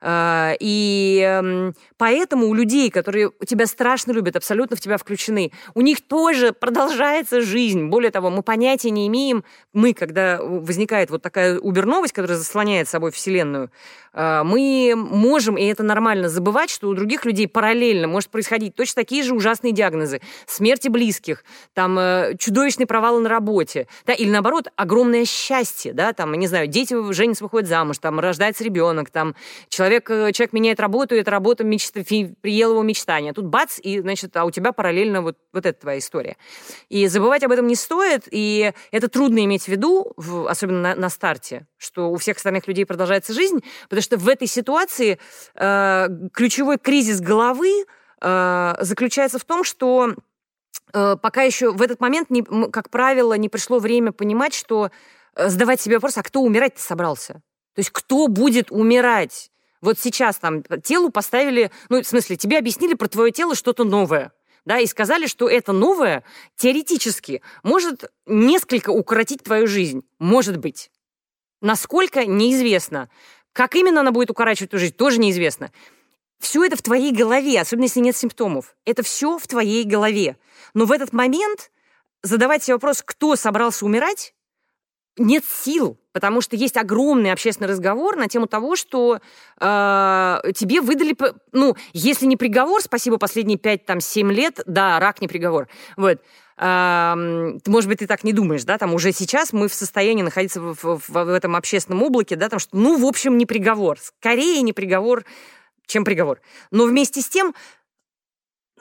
[0.06, 5.82] А, и эм, поэтому у людей, которые тебя страшно любят, абсолютно в тебя включены, у
[5.82, 7.86] них тоже продолжается жизнь.
[7.86, 13.12] Более того, мы понятия не имеем, мы, когда возникает вот такая убер-новость, которая заслоняет собой
[13.12, 13.72] Вселенную,
[14.14, 19.02] а, мы можем, и это нормально, забывать, что у других людей параллельно может происходить точно
[19.02, 20.22] такие же ужасные диагнозы.
[20.46, 26.34] Смерти близких, там, э, чудовищные провалы на работе, да, или наоборот, огромное счастье, да, там,
[26.34, 29.36] не знаю, дети женятся, выходят замуж, там, рождается ребенок, там,
[29.70, 33.34] человек, э, человек меняет работу, и эта работа мечта, приел его мечтание.
[33.34, 36.38] Тут бац, и, значит, а у тебя параллельно вот, вот эта твоя история.
[36.90, 40.14] И забывать об этом не стоит, и это трудно иметь в виду,
[40.48, 44.48] особенно на, на старте, что у всех остальных людей продолжается жизнь, потому что в этой
[44.48, 45.20] ситуации
[45.56, 47.86] э, ключевой кризис головы
[48.22, 50.16] э, заключается в том, что
[50.94, 54.92] э, пока еще в этот момент, не, как правило, не пришло время понимать, что
[55.36, 57.42] э, задавать себе вопрос, а кто умирать-то собрался?
[57.76, 59.50] То есть кто будет умирать?
[59.84, 64.32] Вот сейчас там телу поставили, ну, в смысле, тебе объяснили про твое тело что-то новое
[64.64, 66.24] да, и сказали, что это новое
[66.56, 70.04] теоретически может несколько укоротить твою жизнь.
[70.20, 70.90] Может быть.
[71.60, 73.10] Насколько, неизвестно.
[73.52, 75.70] Как именно она будет укорачивать твою жизнь, тоже неизвестно.
[76.40, 78.78] Все это в твоей голове, особенно если нет симптомов.
[78.86, 80.38] Это все в твоей голове.
[80.74, 81.72] Но в этот момент
[82.22, 84.34] задавать себе вопрос, кто собрался умирать,
[85.18, 89.20] нет сил, потому что есть огромный общественный разговор на тему того, что
[89.60, 91.18] э, тебе выдали,
[91.52, 96.22] ну, если не приговор, спасибо, последние 5-7 лет, да, рак не приговор, вот,
[96.58, 97.14] э,
[97.68, 100.76] может быть, ты так не думаешь, да, там уже сейчас мы в состоянии находиться в,
[100.76, 104.72] в, в этом общественном облаке, да, там, что, ну, в общем, не приговор, скорее не
[104.72, 105.26] приговор,
[105.86, 106.40] чем приговор.
[106.72, 107.54] Но вместе с тем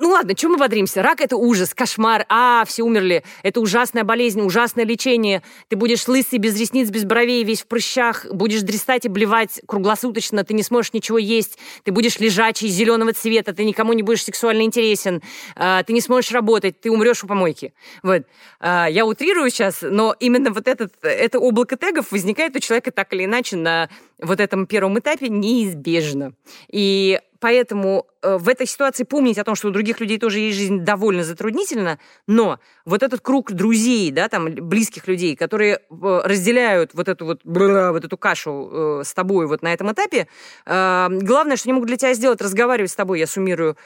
[0.02, 1.00] ну ладно, чем мы бодримся?
[1.00, 2.26] Рак– это ужас, кошмар.
[2.28, 3.22] А, все умерли.
[3.44, 5.44] Это ужасная болезнь, ужасное лечение.
[5.68, 8.26] Ты будешь лысый, без ресниц, без бровей, весь в прыщах.
[8.28, 10.42] Будешь дрестать и блевать круглосуточно.
[10.42, 11.56] Ты не сможешь ничего есть.
[11.84, 13.54] Ты будешь лежачий, зеленого цвета.
[13.54, 15.22] Ты никому не будешь сексуально интересен.
[15.54, 16.80] А, ты не сможешь работать.
[16.80, 17.72] Ты умрешь у помойки.
[18.02, 18.22] Вот.
[18.58, 23.12] А, я утрирую сейчас, но именно вот этот, это облако тегов возникает у человека так
[23.12, 23.88] или иначе на
[24.20, 26.32] вот этом первом этапе неизбежно.
[26.72, 30.56] И Поэтому э, в этой ситуации помнить о том, что у других людей тоже есть
[30.56, 36.94] жизнь довольно затруднительно, но вот этот круг друзей, да, там, близких людей, которые э, разделяют
[36.94, 40.28] вот эту вот, вот эту кашу э, с тобой вот на этом этапе,
[40.64, 43.76] главное, что они могут для тебя сделать, разговаривать с тобой, я суммирую,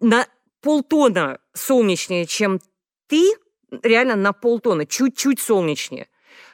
[0.00, 0.26] на
[0.60, 2.58] полтона солнечнее, чем
[3.06, 3.30] ты,
[3.84, 6.08] реально на полтона, чуть-чуть солнечнее.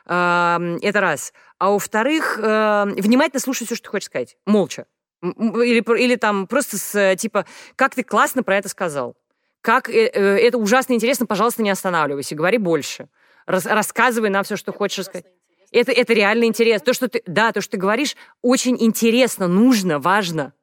[0.04, 1.32] Это раз.
[1.58, 4.36] А во-вторых, внимательно слушать все, что ты хочешь сказать.
[4.44, 4.86] Молча.
[5.22, 9.16] Или, или там просто с, типа, как ты классно про это сказал.
[9.60, 13.08] Как э, э, это ужасно интересно, пожалуйста, не останавливайся, говори больше.
[13.46, 15.26] Рас, рассказывай нам все, что хочешь рассказать.
[15.72, 16.86] Это, это реально интересно.
[16.86, 20.54] То, что ты, да, то, что ты говоришь, очень интересно, нужно, важно.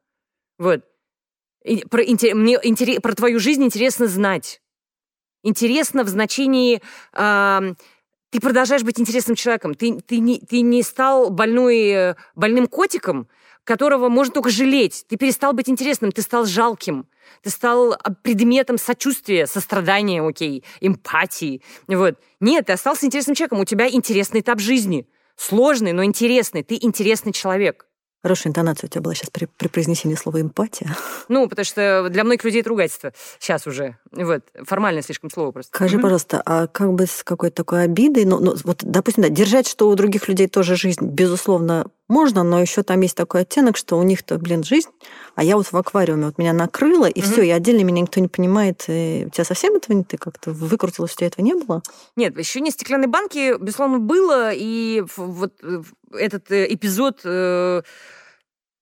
[0.57, 0.83] Вот.
[1.63, 4.61] И про, интер, мне интерес, про твою жизнь интересно знать.
[5.43, 6.81] Интересно в значении...
[7.13, 7.73] Э,
[8.29, 9.73] ты продолжаешь быть интересным человеком.
[9.73, 13.29] Ты, ты, не, ты не стал больной, э, больным котиком,
[13.67, 15.05] которого можно только жалеть.
[15.09, 17.05] Ты перестал быть интересным, ты стал жалким.
[17.43, 21.61] Ты стал а, предметом сочувствия, сострадания, окей, эмпатии.
[21.87, 22.15] Вот.
[22.39, 23.59] Нет, ты остался интересным человеком.
[23.59, 25.05] У тебя интересный этап жизни.
[25.35, 26.63] Сложный, но интересный.
[26.63, 27.85] Ты интересный человек.
[28.23, 30.95] Хорошая интонация у тебя была сейчас при, при произнесении слова «эмпатия».
[31.27, 33.11] Ну, потому что для многих людей это ругательство.
[33.37, 33.97] Сейчас уже.
[34.11, 34.43] Вот.
[34.63, 35.75] Формально слишком слово просто.
[35.75, 39.67] Скажи, пожалуйста, а как бы с какой-то такой обидой, ну, ну вот, допустим, да, держать,
[39.67, 43.97] что у других людей тоже жизнь, безусловно, можно, но еще там есть такой оттенок, что
[43.97, 44.89] у них-то, блин, жизнь,
[45.35, 47.31] а я вот в аквариуме, вот меня накрыло, и mm-hmm.
[47.31, 48.85] все, и отдельно меня никто не понимает.
[48.87, 51.81] И у тебя совсем этого не ты как-то выкрутилась, у тебя этого не было?
[52.15, 57.81] Нет, еще не стеклянной банки, безусловно, было, и вот э, этот э, эпизод э,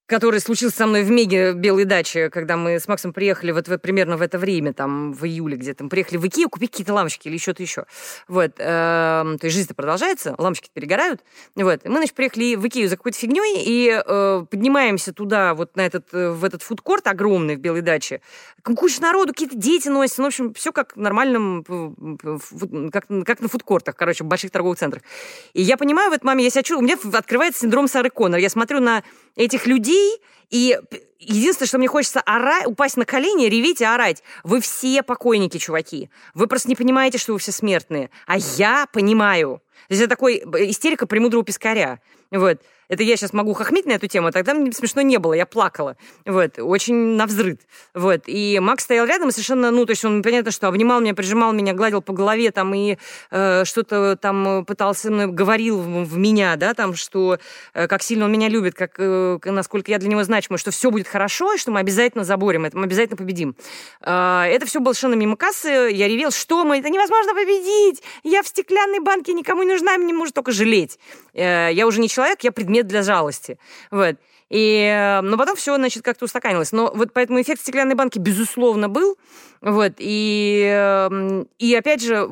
[0.06, 3.78] который случился со мной в Меге Белой даче, когда мы с Максом приехали вот в,
[3.80, 5.84] примерно в это время, там, в июле где-то.
[5.84, 7.86] Мы приехали в Икею купить какие-то лампочки или что-то еще.
[8.28, 8.52] Вот.
[8.58, 11.22] Э, то есть жизнь-то продолжается, лампочки перегорают.
[11.56, 11.86] Вот.
[11.86, 15.82] И мы, значит, приехали в Икею за какой-то фигней и э, поднимаемся туда, вот на
[15.82, 18.22] этот, э, в этот фудкорт огромный в Белой даче.
[18.64, 20.22] Куча народу, какие-то дети носятся.
[20.22, 21.64] Ну, в общем, все как в нормальном,
[22.92, 25.02] как, как на фудкортах, короче, в больших торговых центрах.
[25.54, 28.40] И я понимаю в этот момент, я себя чувствую, у меня открывается синдром Сары Коннор.
[28.40, 29.04] Я смотрю на
[29.36, 30.20] этих людей,
[30.50, 30.80] и
[31.20, 34.24] единственное, что мне хочется орать, упасть на колени, реветь и орать.
[34.44, 36.10] Вы все покойники, чуваки.
[36.34, 38.10] Вы просто не понимаете, что вы все смертные.
[38.26, 39.62] А я понимаю.
[39.88, 40.38] То есть это такой
[40.70, 42.00] истерика премудрого пескаря.
[42.32, 42.62] Вот.
[42.88, 45.46] Это я сейчас могу хохмить на эту тему, а тогда мне смешно не было, я
[45.46, 45.98] плакала.
[46.26, 47.62] Вот, очень навзрыд.
[47.94, 51.52] Вот, и Макс стоял рядом совершенно, ну, то есть он, понятно, что обнимал меня, прижимал
[51.54, 52.98] меня, гладил по голове там и
[53.32, 57.40] э, что-то там пытался, говорил в, в меня, да, там, что
[57.74, 60.92] э, как сильно он меня любит, как, э, насколько я для него значима, что все
[60.92, 63.56] будет хорошо, и что мы обязательно заборем это, мы обязательно победим.
[64.02, 68.44] Э, это все было совершенно мимо кассы, я ревел, что мы, это невозможно победить, я
[68.44, 71.00] в стеклянной банке никому не нужна, мне может только жалеть.
[71.34, 73.58] Э, я уже не человек, я предмет для жалости.
[73.92, 74.16] Вот.
[74.50, 76.72] И, но потом все, значит, как-то устаканилось.
[76.72, 79.18] Но вот поэтому эффект стеклянной банки, безусловно, был.
[79.62, 79.94] Вот.
[79.98, 82.30] И, эм, и опять же,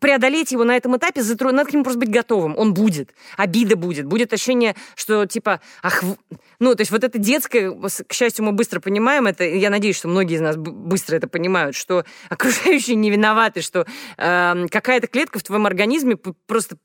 [0.00, 1.52] преодолеть его на этом этапе, затро...
[1.52, 2.56] надо к нему просто быть готовым.
[2.56, 3.10] Он будет.
[3.36, 4.06] Обида будет.
[4.06, 6.02] Будет ощущение, что типа, ах,
[6.60, 10.08] ну, то есть вот это детское, к счастью, мы быстро понимаем это, я надеюсь, что
[10.08, 15.42] многие из нас быстро это понимают, что окружающие не виноваты, что э, какая-то клетка в
[15.42, 16.76] твоем организме просто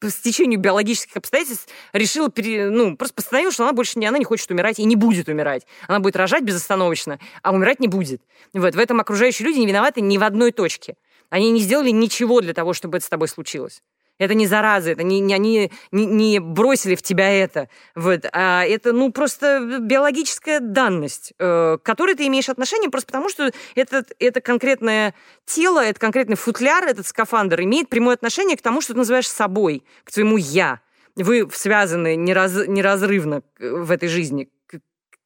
[0.00, 4.24] по стечению биологических обстоятельств решила, пере, ну, просто постановила, что она больше не, она не
[4.24, 5.66] хочет умирать и не будет умирать.
[5.88, 8.22] Она будет рожать безостановочно, а умирать не будет.
[8.52, 10.96] Вот, в этом окружающие люди не виноваты ни в одной точке.
[11.30, 13.82] Они не сделали ничего для того, чтобы это с тобой случилось.
[14.18, 17.68] Это не зараза, это не, не они не, не бросили в тебя это.
[17.96, 18.26] Вот.
[18.32, 23.50] А это, ну, просто биологическая данность, э, к которой ты имеешь отношение просто потому, что
[23.74, 25.14] это, это конкретное
[25.46, 29.82] тело, это конкретный футляр, этот скафандр имеет прямое отношение к тому, что ты называешь собой,
[30.04, 30.80] к твоему «я».
[31.16, 34.48] Вы связаны нераз, неразрывно в этой жизни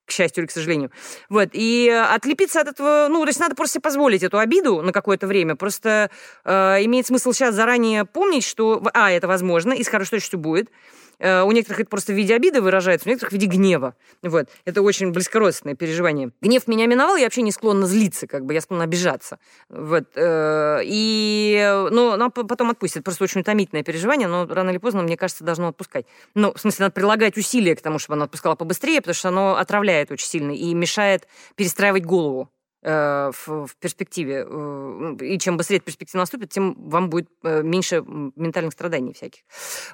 [0.08, 0.90] к счастью или к сожалению.
[1.28, 1.50] Вот.
[1.52, 5.26] И отлепиться от этого, ну, то есть надо просто себе позволить эту обиду на какое-то
[5.26, 5.54] время.
[5.54, 6.10] Просто
[6.44, 10.70] э, имеет смысл сейчас заранее помнить, что, а, это возможно, и с хорошей точностью будет.
[11.18, 13.94] Э, у некоторых это просто в виде обиды выражается, у некоторых в виде гнева.
[14.22, 14.48] Вот.
[14.64, 16.31] Это очень близкородственное переживание.
[16.40, 19.38] Гнев меня миновал, я вообще не склонна злиться, как бы, я склонна обижаться.
[19.68, 20.04] Вот.
[20.14, 23.04] Э, и, ну, она потом отпустит.
[23.04, 26.07] Просто очень утомительное переживание, но рано или поздно, мне кажется, должно отпускать.
[26.35, 29.57] Ну, в смысле, надо прилагать усилия к тому, чтобы она отпускала побыстрее, потому что оно
[29.57, 31.26] отравляет очень сильно и мешает
[31.57, 32.48] перестраивать голову.
[32.80, 34.46] Э, в, в перспективе.
[34.48, 39.40] Э, и чем быстрее перспектива наступит, тем вам будет э, меньше ментальных страданий всяких.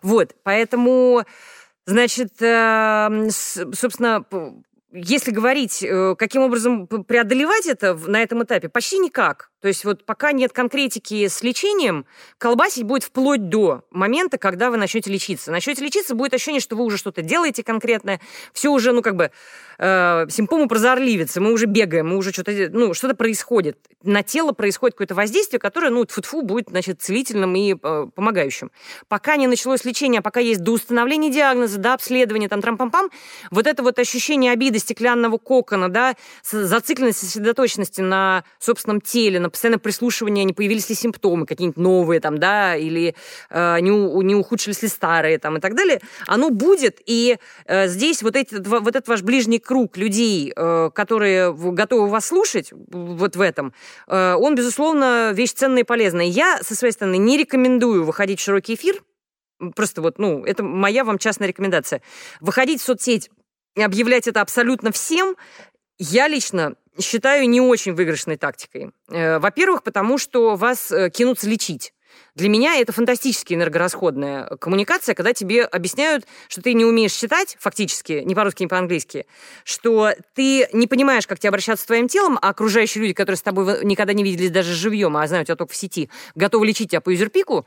[0.03, 1.25] Вот, поэтому,
[1.87, 4.27] значит, собственно,
[4.93, 5.83] если говорить,
[6.19, 9.51] каким образом преодолевать это на этом этапе, почти никак.
[9.65, 12.05] То есть вот пока нет конкретики с лечением,
[12.37, 15.51] колбасить будет вплоть до момента, когда вы начнете лечиться.
[15.51, 18.21] Начнете лечиться, будет ощущение, что вы уже что-то делаете конкретное,
[18.53, 19.31] все уже, ну, как бы,
[19.79, 23.79] э, симптомы прозорливицы, мы уже бегаем, мы уже что-то, ну, что-то происходит.
[24.03, 28.71] На тело происходит какое-то воздействие, которое, ну, тфу будет, значит, целительным и э, помогающим.
[29.09, 33.09] Пока не началось лечение, а пока есть до установления диагноза, до обследования, там, трам-пам-пам,
[33.51, 39.79] вот это вот ощущение обиды, стеклянного кокона, да, зацикленность, сосредоточенности на собственном теле, на постоянное
[39.79, 43.15] прислушивание, не появились ли симптомы какие-нибудь новые там, да, или
[43.51, 43.91] э, не,
[44.25, 48.57] не ухудшились ли старые там и так далее, оно будет, и э, здесь вот, эти,
[48.57, 53.73] вот этот ваш ближний круг людей, э, которые готовы вас слушать вот в этом,
[54.09, 56.27] э, он, безусловно, вещь ценная и полезная.
[56.27, 59.03] Я, со своей стороны, не рекомендую выходить в широкий эфир,
[59.77, 62.03] просто вот, ну, это моя вам частная рекомендация.
[62.41, 63.31] Выходить в соцсеть
[63.77, 65.37] и объявлять это абсолютно всем,
[65.99, 68.91] я лично считаю не очень выигрышной тактикой.
[69.09, 71.93] Э, во-первых, потому что вас э, кинутся лечить.
[72.35, 78.23] Для меня это фантастически энергорасходная коммуникация, когда тебе объясняют, что ты не умеешь читать, фактически,
[78.25, 79.27] не по-русски, не по-английски,
[79.65, 83.43] что ты не понимаешь, как тебе обращаться с твоим телом, а окружающие люди, которые с
[83.43, 87.01] тобой никогда не виделись даже живьем, а знают тебя только в сети, готовы лечить тебя
[87.01, 87.67] по юзерпику,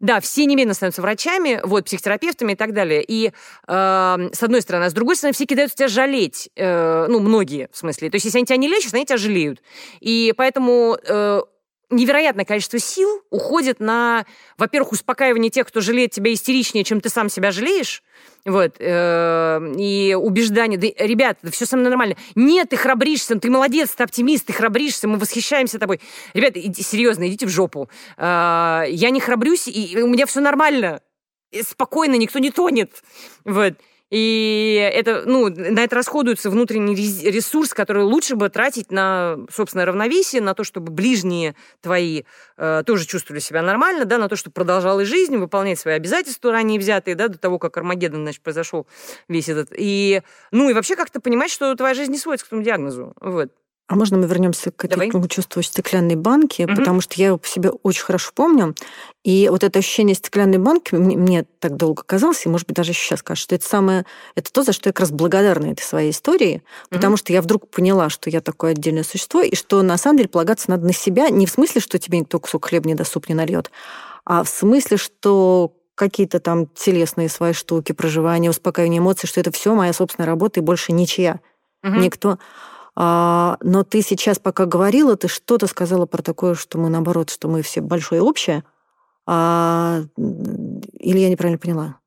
[0.00, 3.04] да, все немедленно становятся врачами, вот, психотерапевтами и так далее.
[3.06, 3.30] И э,
[3.68, 6.50] с одной стороны, а с другой стороны, все кидаются тебя жалеть.
[6.56, 8.10] Э, ну, многие, в смысле.
[8.10, 9.62] То есть, если они тебя не лечат, они тебя жалеют.
[10.00, 10.98] И поэтому...
[11.06, 11.42] Э,
[11.90, 17.28] невероятное количество сил уходит на, во-первых, успокаивание тех, кто жалеет тебя истеричнее, чем ты сам
[17.28, 18.02] себя жалеешь,
[18.44, 22.16] вот, э, и убеждание, да, ребят, да все со мной нормально.
[22.34, 26.00] Нет, ты храбришься, ты молодец, ты оптимист, ты храбришься, мы восхищаемся тобой.
[26.34, 27.88] Ребят, иди, серьезно, идите в жопу.
[28.16, 31.00] Э, я не храбрюсь, и, у меня все нормально.
[31.62, 33.02] Спокойно, никто не тонет.
[33.44, 33.74] Вот.
[34.10, 40.40] И это, ну, на это расходуется внутренний ресурс, который лучше бы тратить на собственное равновесие,
[40.40, 42.22] на то, чтобы ближние твои
[42.56, 46.80] э, тоже чувствовали себя нормально, да, на то, чтобы продолжала жизнь, выполнять свои обязательства ранее
[46.80, 48.86] взятые, да, до того, как Армагеддон, значит, произошел
[49.28, 49.70] весь этот.
[49.76, 53.12] И, ну, и вообще как-то понимать, что твоя жизнь не сводится к тому диагнозу.
[53.20, 53.50] Вот.
[53.88, 56.76] А можно мы вернемся к этому чувству стеклянной банки, угу.
[56.76, 58.74] потому что я его по себе очень хорошо помню.
[59.24, 62.92] И вот это ощущение стеклянной банки мне, мне так долго казалось, и, может быть, даже
[62.92, 66.10] сейчас кажется, что это самое, это то, за что я как раз благодарна этой своей
[66.10, 67.18] истории, потому угу.
[67.18, 70.70] что я вдруг поняла, что я такое отдельное существо, и что на самом деле полагаться
[70.70, 73.34] надо на себя, не в смысле, что тебе никто кусок хлеба не даст, суп не
[73.34, 73.70] нальет,
[74.26, 79.74] а в смысле, что какие-то там телесные свои штуки, проживания, успокаивание эмоций, что это все
[79.74, 81.40] моя собственная работа и больше ничья.
[81.82, 81.94] Угу.
[81.94, 82.38] Никто.
[83.00, 87.46] А, но ты сейчас, пока говорила, ты что-то сказала про такое, что мы наоборот, что
[87.46, 88.64] мы все большое общее.
[89.24, 92.00] А, или я неправильно поняла?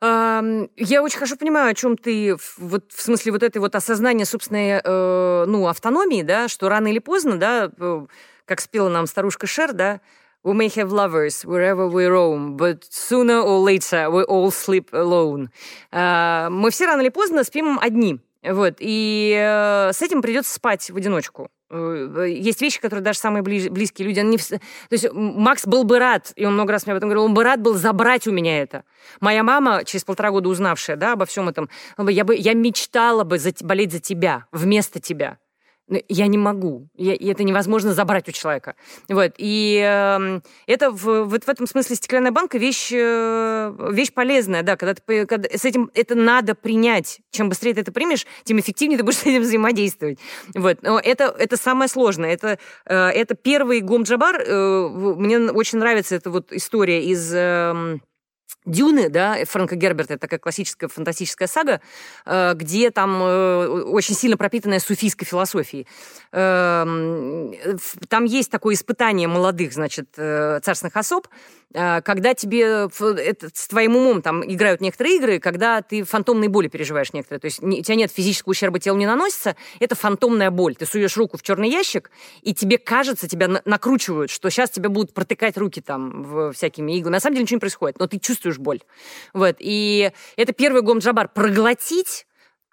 [0.00, 4.80] Я очень хорошо понимаю, о чем ты, вот в смысле вот этой вот осознания собственной,
[4.82, 8.06] э, ну, автономии, да, что рано или поздно, да, э,
[8.44, 10.00] как спела нам старушка Шер, да,
[10.44, 15.50] We may have lovers wherever we roam, but sooner or later we all sleep alone.
[15.92, 18.18] Uh, мы все рано или поздно спим одни.
[18.42, 21.48] Вот, и э, с этим придется спать в одиночку.
[21.70, 24.36] Э, есть вещи, которые даже самые ближ, близкие люди, они.
[24.36, 24.58] То
[24.90, 27.44] есть Макс был бы рад, и он много раз мне об этом говорил, он бы
[27.44, 28.84] рад был забрать у меня это.
[29.20, 33.38] Моя мама, через полтора года узнавшая да, обо всем этом, я, бы, я мечтала бы
[33.38, 35.38] за, болеть за тебя, вместо тебя.
[35.88, 36.88] Ну, я не могу.
[36.96, 38.76] Я, это невозможно забрать у человека.
[39.08, 39.32] Вот.
[39.36, 44.76] И э, это в, вот в этом смысле стеклянная банка вещь, э, вещь полезная, да,
[44.76, 47.20] когда, ты, когда с этим это надо принять.
[47.32, 50.18] Чем быстрее ты это примешь, тем эффективнее ты будешь с этим взаимодействовать.
[50.54, 50.78] Вот.
[50.82, 52.32] Но это, это самое сложное.
[52.32, 54.40] Это, э, это первый Гомджабар.
[54.40, 57.32] Э, мне очень нравится эта вот история из...
[57.34, 57.98] Э,
[58.64, 61.80] Дюны, да, Фрэнка Герберта, это такая классическая фантастическая сага,
[62.24, 65.88] э, где там э, очень сильно пропитанная суфийской философией.
[66.30, 67.54] Эм,
[68.08, 71.26] там есть такое испытание молодых, значит, э, царственных особ,
[71.72, 77.14] когда тебе это, с твоим умом там играют некоторые игры, когда ты фантомные боли переживаешь
[77.14, 77.40] некоторые.
[77.40, 80.76] То есть у тебя нет физического ущерба телу не наносится, это фантомная боль.
[80.76, 82.10] Ты суешь руку в черный ящик,
[82.42, 87.14] и тебе кажется, тебя накручивают, что сейчас тебя будут протыкать руки там в всякими иглами.
[87.14, 88.80] На самом деле ничего не происходит, но ты чувствуешь чувствуешь боль.
[89.32, 89.56] Вот.
[89.58, 91.28] И это первый гомджабар.
[91.28, 92.26] Проглотить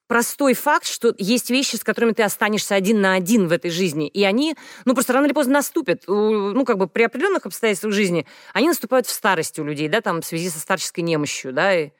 [0.07, 4.07] простой факт, что есть вещи, с которыми ты останешься один на один в этой жизни,
[4.07, 4.55] и они,
[4.85, 6.03] ну, просто рано или поздно наступят.
[6.07, 10.21] Ну, как бы при определенных обстоятельствах жизни они наступают в старости у людей, да, там,
[10.21, 11.91] в связи со старческой немощью, да, и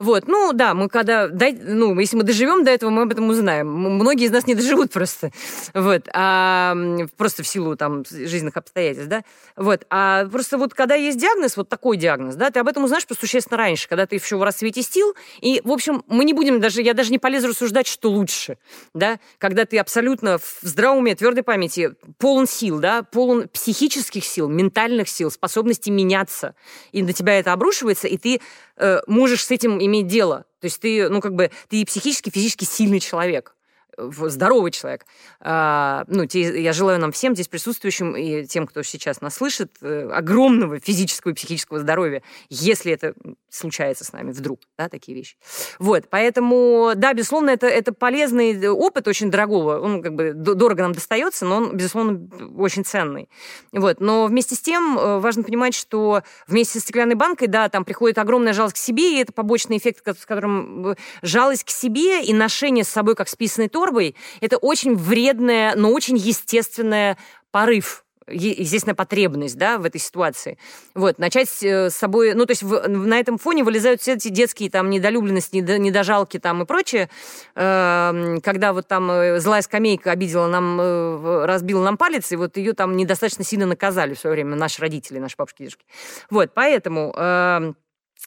[0.00, 3.70] вот, ну да, мы когда, ну, если мы доживем до этого, мы об этом узнаем.
[3.70, 5.30] Многие из нас не доживут просто,
[5.74, 6.74] вот, а,
[7.18, 9.24] просто в силу там жизненных обстоятельств, да,
[9.56, 13.06] вот, а просто вот когда есть диагноз, вот такой диагноз, да, ты об этом узнаешь
[13.06, 16.60] просто существенно раньше, когда ты еще в рассвете сил, и, в общем, мы не будем
[16.60, 18.56] даже, я даже не полезу рассуждать, что лучше,
[18.94, 24.48] да, когда ты абсолютно в здравом уме, твердой памяти, полон сил, да, полон психических сил,
[24.48, 26.54] ментальных сил, способности меняться,
[26.90, 28.40] и на тебя это обрушивается, и ты
[28.80, 30.44] э, можешь с этим иметь дело.
[30.60, 33.54] То есть ты, ну, как бы, ты психически, физически сильный человек
[33.96, 35.06] здоровый человек.
[35.40, 40.08] А, ну, я желаю нам всем здесь присутствующим и тем, кто сейчас нас слышит, э,
[40.12, 43.14] огромного физического и психического здоровья, если это
[43.48, 45.36] случается с нами вдруг, да, такие вещи.
[45.78, 50.92] Вот, поэтому, да, безусловно, это, это полезный опыт очень дорогого, он как бы дорого нам
[50.92, 53.28] достается, но он, безусловно, очень ценный.
[53.72, 57.84] Вот, но вместе с тем э, важно понимать, что вместе с стеклянной банкой, да, там
[57.84, 62.22] приходит огромная жалость к себе, и это побочный эффект, с которым э, жалость к себе
[62.22, 67.16] и ношение с собой как списанный торбой, это очень вредное, но очень естественное
[67.50, 70.56] порыв естественная потребность, да, в этой ситуации.
[70.94, 74.28] Вот, начать э, с собой, ну, то есть в, на этом фоне вылезают все эти
[74.28, 77.10] детские там недолюбленности, недожалки там и прочее,
[77.56, 82.56] э, когда вот там э, злая скамейка обидела нам, э, разбила нам палец, и вот
[82.56, 85.84] ее там недостаточно сильно наказали в свое время наши родители, наши бабушки, дедушки.
[86.30, 87.12] Вот, поэтому...
[87.16, 87.72] Э,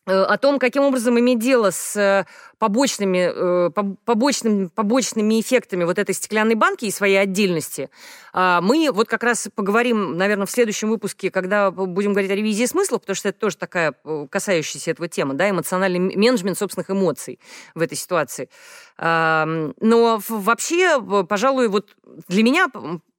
[0.05, 2.25] о том, каким образом иметь дело с э,
[2.59, 3.69] побочными, э,
[4.05, 7.89] побочными, побочными эффектами вот этой стеклянной банки и своей отдельности,
[8.33, 12.65] а, мы вот как раз поговорим, наверное, в следующем выпуске, когда будем говорить о ревизии
[12.65, 13.93] смыслов, потому что это тоже такая
[14.29, 17.39] касающаяся этого тема, да, эмоциональный менеджмент собственных эмоций
[17.73, 18.49] в этой ситуации.
[18.97, 21.95] Но вообще, пожалуй, вот
[22.27, 22.67] для меня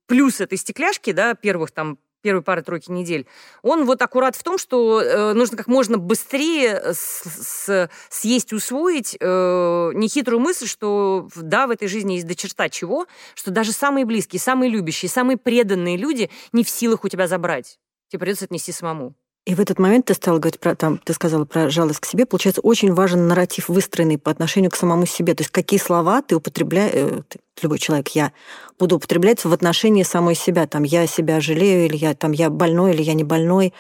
[0.06, 3.26] плюс этой стекляшки, да, первых там первой пары-тройки недель,
[3.62, 9.16] он вот аккурат в том, что э, нужно как можно быстрее с, с, съесть, усвоить
[9.20, 14.06] э, нехитрую мысль, что да, в этой жизни есть до черта чего, что даже самые
[14.06, 17.78] близкие, самые любящие, самые преданные люди не в силах у тебя забрать.
[18.08, 19.14] Тебе придется отнести самому.
[19.46, 22.24] И в этот момент ты стала говорить про, там, ты сказала про жалость к себе.
[22.24, 25.34] Получается, очень важен нарратив, выстроенный по отношению к самому себе.
[25.34, 27.22] То есть какие слова ты употребляешь, э,
[27.60, 28.32] любой человек, я,
[28.78, 30.66] буду употреблять в отношении самой себя.
[30.66, 33.74] Там, я себя жалею, или я, там, я больной, или я не больной.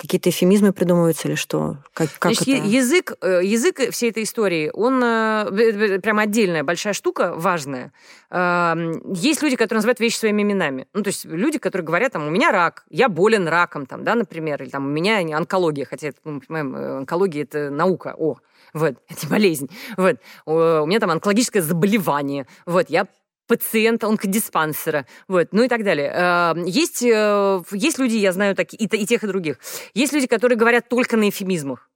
[0.00, 1.76] Какие-то эфемизмы придумываются или что?
[1.92, 2.66] Как, как Значит, это?
[2.66, 7.92] язык, э, язык всей этой истории, он э, прям отдельная большая штука, важная.
[8.30, 10.88] Эм, есть люди, которые называют вещи своими именами.
[10.94, 14.14] Ну, то есть люди, которые говорят, там, у меня рак, я болен раком, там, да,
[14.14, 18.38] например, или там, у меня онкология, хотя, ну, мы понимаем, э, онкология– это наука, о,
[18.72, 23.06] вот, это болезнь, вот, у меня там онкологическое заболевание, вот, я
[23.50, 26.12] пациента онкодиспансера, вот, ну и так далее.
[26.14, 29.58] Эм, есть, э, есть люди, я знаю, такие, и, и тех, и других.
[29.92, 31.90] Есть люди, которые говорят только на эфемизмах.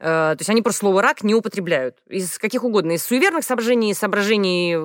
[0.00, 1.96] Э, то есть они просто слово «рак» не употребляют.
[2.08, 2.92] Из каких угодно.
[2.92, 4.76] Из суеверных соображений, соображений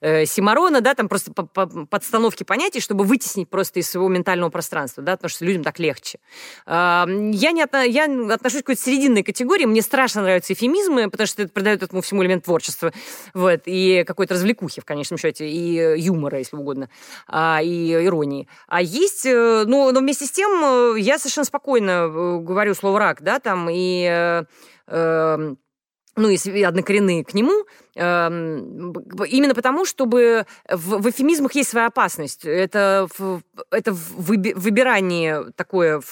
[0.00, 4.50] э, Симарона, да, там просто по, по, подстановки понятий, чтобы вытеснить просто из своего ментального
[4.50, 6.18] пространства, да, потому что людям так легче.
[6.66, 9.64] Э, я, не отно, я отношусь к какой-то срединной категории.
[9.64, 12.92] Мне страшно нравятся эфемизмы, потому что это придает этому всему элемент творчества.
[13.34, 16.88] Вот, и какой-то развлекухи, в конечном счете, и юмора, если угодно,
[17.28, 18.48] а, и иронии.
[18.68, 22.98] А есть, э, ну, но вместе с тем э, я совершенно спокойно э, говорю слово
[22.98, 24.04] «рак», да, там, и
[24.86, 25.54] э,
[26.16, 27.64] ну, и однокоренные к нему,
[27.96, 28.92] Эм,
[29.28, 32.44] именно потому, чтобы в, в эфемизмах есть своя опасность.
[32.44, 33.06] Это,
[33.70, 36.02] это выбирание такое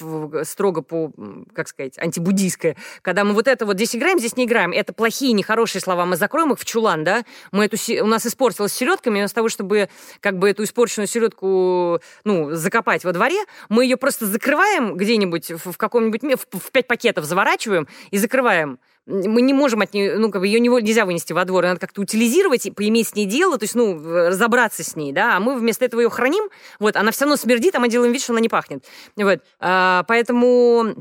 [0.44, 1.12] строго по,
[1.52, 2.76] как сказать, антибуддийское.
[3.02, 4.70] Когда мы вот это вот здесь играем, здесь не играем.
[4.70, 6.06] Это плохие, нехорошие слова.
[6.06, 7.24] Мы закроем их в чулан, да?
[7.50, 9.88] Мы эту, у нас испортилась середка, вместо того, чтобы
[10.20, 15.76] как бы эту испорченную середку ну, закопать во дворе, мы ее просто закрываем где-нибудь в
[15.76, 16.22] каком-нибудь...
[16.52, 20.60] В пять пакетов заворачиваем и закрываем мы не можем от нее, ну, как бы ее
[20.60, 24.84] нельзя вынести во двор, надо как-то утилизировать, поиметь с ней дело, то есть, ну, разобраться
[24.84, 26.44] с ней, да, а мы вместо этого ее храним,
[26.78, 28.84] вот, она все равно смердит, а мы делаем вид, что она не пахнет,
[29.16, 30.94] вот, а, поэтому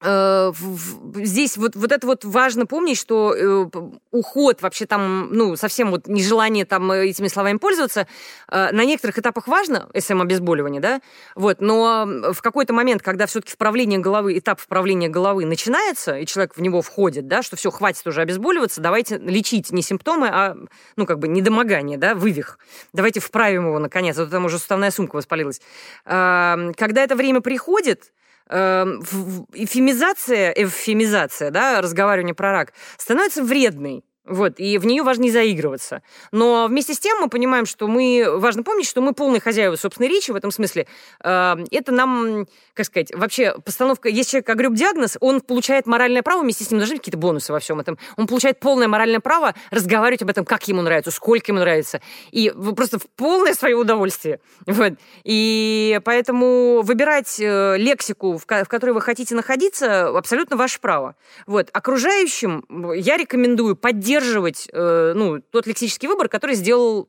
[0.00, 3.66] здесь вот, вот это вот важно помнить, что э,
[4.12, 8.06] уход вообще там, ну, совсем вот нежелание там э, этими словами пользоваться,
[8.48, 11.00] на некоторых этапах важно, СМ-обезболивание, да,
[11.34, 16.56] вот, но в какой-то момент, когда все-таки вправление головы, этап вправления головы начинается, и человек
[16.56, 20.56] в него входит, да, что все, хватит уже обезболиваться, давайте лечить не симптомы, а,
[20.96, 22.58] ну, как бы недомогание, да, вывих.
[22.92, 25.60] Давайте вправим его, наконец, а то там уже суставная сумка воспалилась.
[26.04, 34.04] Когда это время приходит, Эм, эфемизация, эвфемизация, да, разговаривание про рак, становится вредной.
[34.28, 36.02] Вот, и в нее важно не заигрываться.
[36.32, 38.26] Но вместе с тем мы понимаем, что мы...
[38.36, 40.86] Важно помнить, что мы полные хозяева собственной речи в этом смысле.
[41.24, 44.10] Э, это нам, как сказать, вообще постановка...
[44.10, 47.52] Если человек огреб диагноз, он получает моральное право, вместе с ним должны быть какие-то бонусы
[47.52, 47.98] во всем этом.
[48.16, 52.02] Он получает полное моральное право разговаривать об этом, как ему нравится, сколько ему нравится.
[52.30, 54.40] И просто в полное свое удовольствие.
[54.66, 54.92] Вот.
[55.24, 61.16] И поэтому выбирать э, лексику, в которой вы хотите находиться, абсолютно ваше право.
[61.46, 61.70] Вот.
[61.72, 62.64] Окружающим
[62.94, 67.08] я рекомендую поддерживать поддерживать э, ну, тот лексический выбор, который сделал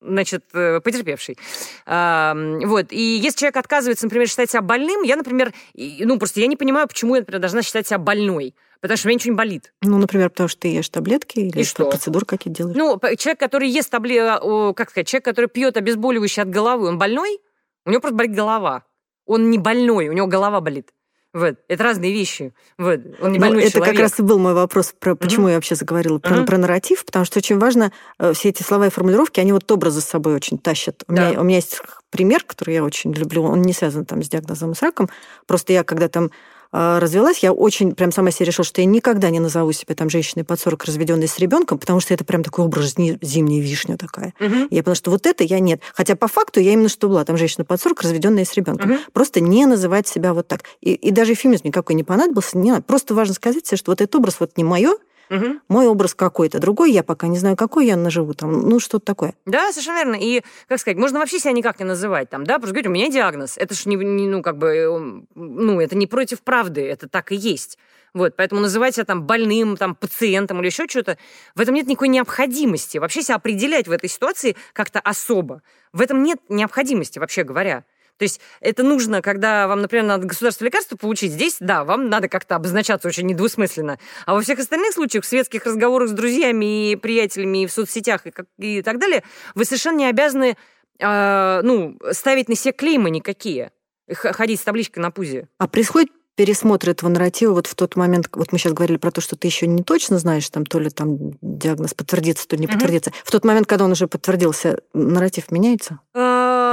[0.00, 1.38] значит, э, потерпевший.
[1.86, 2.86] Вот.
[2.90, 6.86] И если человек отказывается, например, считать себя больным, я, например, ну, просто я не понимаю,
[6.86, 8.54] почему я, например, должна считать себя больной.
[8.80, 9.72] Потому что у меня ничего не болит.
[9.82, 11.88] Ну, например, потому что ты ешь таблетки или и что?
[11.88, 12.76] процедуры какие-то делаешь?
[12.76, 17.40] Ну, человек, который ест таблетки, как сказать, человек, который пьет обезболивающее от головы, он больной?
[17.86, 18.84] У него просто болит голова.
[19.24, 20.92] Он не больной, у него голова болит.
[21.36, 21.56] Вот.
[21.68, 22.54] Это разные вещи.
[22.78, 23.00] Вот.
[23.20, 23.94] Он не больной Это человек.
[23.94, 25.50] как раз и был мой вопрос, про почему uh-huh.
[25.50, 26.46] я вообще заговорила про, uh-huh.
[26.46, 30.00] про нарратив, потому что очень важно, э, все эти слова и формулировки, они вот образы
[30.00, 31.04] с собой очень тащат.
[31.06, 31.28] У, да.
[31.28, 34.72] меня, у меня есть пример, который я очень люблю, он не связан там с диагнозом
[34.72, 35.10] и с раком,
[35.46, 36.30] просто я когда там
[36.76, 40.44] развелась, я очень прям сама себе решила, что я никогда не назову себя там женщиной
[40.44, 44.34] под 40, разведенной с ребенком, потому что это прям такой образ зимняя вишня такая.
[44.40, 44.68] Угу.
[44.70, 45.80] Я поняла, что вот это я нет.
[45.94, 48.92] Хотя по факту я именно что была там женщина под 40, разведенная с ребенком.
[48.92, 49.00] Угу.
[49.12, 50.64] Просто не называть себя вот так.
[50.80, 52.58] И, и даже эфемизм никакой не понадобился.
[52.58, 52.82] Не надо.
[52.82, 54.96] Просто важно сказать себе, что вот этот образ вот не мое,
[55.30, 55.60] Угу.
[55.68, 59.34] Мой образ какой-то другой, я пока не знаю, какой я наживу там, ну, что-то такое.
[59.44, 60.16] Да, совершенно верно.
[60.16, 63.08] И, как сказать, можно вообще себя никак не называть там, да, просто говорить, у меня
[63.08, 63.56] диагноз.
[63.58, 67.32] Это ж не, не, ну, как бы, э, ну, это не против правды, это так
[67.32, 67.78] и есть.
[68.14, 71.18] Вот, поэтому называть себя там больным, там, пациентом или еще что-то,
[71.54, 72.98] в этом нет никакой необходимости.
[72.98, 75.60] Вообще себя определять в этой ситуации как-то особо.
[75.92, 77.84] В этом нет необходимости, вообще говоря.
[78.18, 81.32] То есть это нужно, когда вам, например, надо государственное лекарство получить.
[81.32, 83.98] Здесь, да, вам надо как-то обозначаться очень недвусмысленно.
[84.24, 88.26] А во всех остальных случаях, в светских разговорах с друзьями и приятелями, и в соцсетях,
[88.26, 89.22] и, как, и так далее,
[89.54, 90.56] вы совершенно не обязаны
[90.98, 93.72] э, ну, ставить на себе клеймы никакие
[94.12, 95.48] ходить с табличкой на пузе.
[95.58, 99.20] А происходит пересмотр этого нарратива вот в тот момент, вот мы сейчас говорили про то,
[99.20, 102.66] что ты еще не точно знаешь, там то ли там диагноз подтвердится, то ли не
[102.68, 103.10] подтвердится.
[103.10, 103.24] Mm-hmm.
[103.24, 106.00] В тот момент, когда он уже подтвердился, нарратив меняется?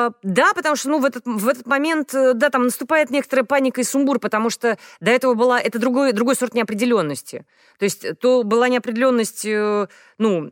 [0.04, 3.46] А, да, потому что ну, в, этот, в этот момент, э, да, там наступает некоторая
[3.46, 7.46] паника и сумбур, потому что до этого была, это другой, другой сорт неопределенности.
[7.80, 9.88] То есть то была неопределенность, э,
[10.18, 10.44] ну,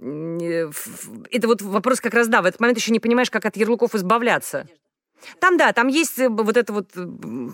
[1.32, 3.96] это вот вопрос как раз, да, в этот момент еще не понимаешь, как от ярлыков
[3.96, 4.68] избавляться.
[5.40, 7.06] Там, да, там есть э, вот это вот э,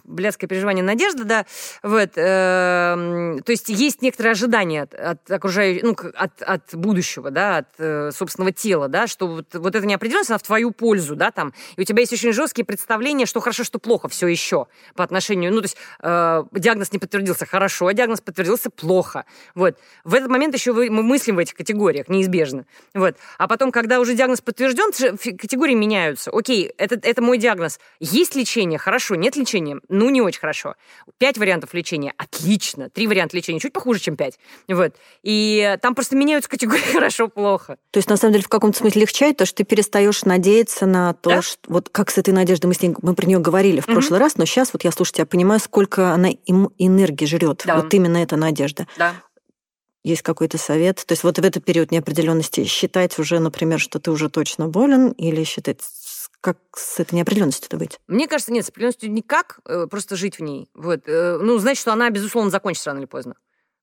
[0.03, 1.45] блядское переживание надежда, да,
[1.84, 7.57] вот, э, то есть есть некоторые ожидания от, от окружающего, ну, от, от будущего, да,
[7.57, 11.32] от э, собственного тела, да, что вот, вот эта неопределенность, она в твою пользу, да,
[11.32, 15.03] там, и у тебя есть очень жесткие представления, что хорошо, что плохо все еще по
[15.03, 19.78] отношению, ну, то есть э, диагноз не подтвердился хорошо, а диагноз подтвердился плохо, вот.
[20.03, 23.15] В этот момент еще мы мыслим в этих категориях, неизбежно, вот.
[23.38, 24.91] А потом, когда уже диагноз подтвержден,
[25.38, 26.32] категории меняются.
[26.32, 27.56] Окей, это, это мой диагноз.
[27.99, 28.79] Есть лечение?
[28.79, 29.15] Хорошо.
[29.15, 29.79] Нет лечения?
[29.89, 30.75] Ну, не очень хорошо.
[31.17, 32.13] Пять вариантов лечения?
[32.17, 32.89] Отлично.
[32.89, 33.59] Три варианта лечения?
[33.59, 34.39] Чуть похуже, чем пять.
[34.67, 34.95] Вот.
[35.23, 37.77] И там просто меняются категории хорошо-плохо.
[37.91, 41.13] То есть, на самом деле, в каком-то смысле легчает то, что ты перестаешь надеяться на
[41.13, 41.41] то, да?
[41.41, 41.59] что...
[41.67, 43.93] Вот как с этой надеждой, мы, с ней, мы про нее говорили в mm-hmm.
[43.93, 47.63] прошлый раз, но сейчас вот я, слушаю тебя, понимаю, сколько она энергии жрет.
[47.65, 47.77] Да.
[47.77, 48.87] Вот именно эта надежда.
[48.97, 49.15] Да
[50.07, 51.03] есть какой-то совет?
[51.05, 55.11] То есть вот в этот период неопределенности считать уже, например, что ты уже точно болен,
[55.11, 55.81] или считать
[56.41, 57.99] как с этой неопределенностью-то быть?
[58.07, 60.69] Мне кажется, нет, с определенностью никак, э, просто жить в ней.
[60.73, 61.01] Вот.
[61.07, 63.36] Э, ну, значит, что она, безусловно, закончится рано или поздно.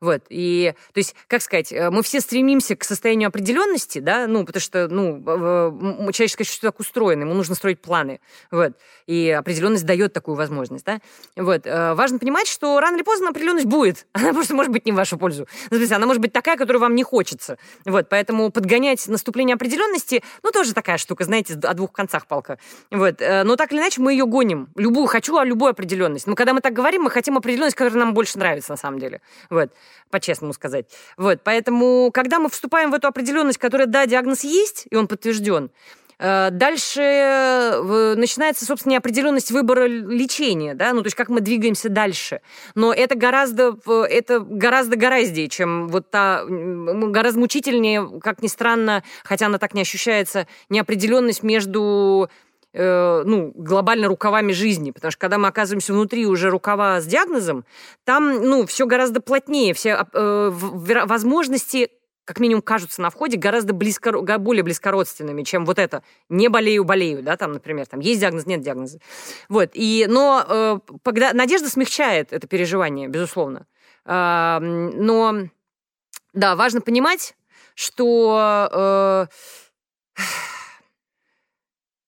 [0.05, 0.22] Вот.
[0.28, 4.61] И, то есть, как сказать, э, мы все стремимся к состоянию определенности, да, ну, потому
[4.61, 8.72] что, ну, человеческое существо так устроено, ему нужно строить планы, вот.
[9.07, 11.00] И определенность дает такую возможность, да.
[11.36, 11.62] Вот.
[11.64, 14.07] Э, важно понимать, что рано или поздно определенность будет.
[14.12, 15.48] Она просто может быть не в вашу пользу.
[15.70, 17.57] Ну, смысле, она может быть такая, которую вам не хочется.
[17.86, 18.09] Вот.
[18.11, 22.59] Поэтому подгонять наступление определенности, ну, тоже такая штука, знаете, о двух концах палка.
[22.90, 23.22] Вот.
[23.22, 24.68] Э, но так или иначе мы ее гоним.
[24.76, 26.26] Любую, хочу, а любую определенность.
[26.26, 29.22] Но когда мы так говорим, мы хотим определенность, которая нам больше нравится, на самом деле.
[29.48, 29.70] Вот
[30.11, 30.86] по-честному сказать.
[31.16, 35.70] Вот, поэтому, когда мы вступаем в эту определенность, которая, да, диагноз есть, и он подтвержден,
[36.18, 41.88] э, Дальше э, начинается, собственно, неопределенность выбора лечения, да, ну, то есть как мы двигаемся
[41.88, 42.40] дальше.
[42.74, 49.47] Но это гораздо, это гораздо гораздее, чем вот та, гораздо мучительнее, как ни странно, хотя
[49.47, 52.30] она так не ощущается, неопределенность между
[52.74, 57.64] э, ну, глобально рукавами жизни, потому что когда мы оказываемся внутри уже рукава с диагнозом,
[58.04, 60.50] там, ну, все гораздо плотнее, все э,
[61.06, 61.90] возможности
[62.24, 67.22] как минимум кажутся на входе гораздо близко, более близкородственными, чем вот это «не болею, болею»,
[67.22, 68.98] да, там, например, там есть диагноз, нет диагноза.
[69.48, 73.66] Вот, и, но э, когда, надежда смягчает это переживание, безусловно.
[74.06, 75.48] Э, но,
[76.32, 77.36] да, важно понимать,
[77.74, 79.28] что...
[80.16, 80.22] Э,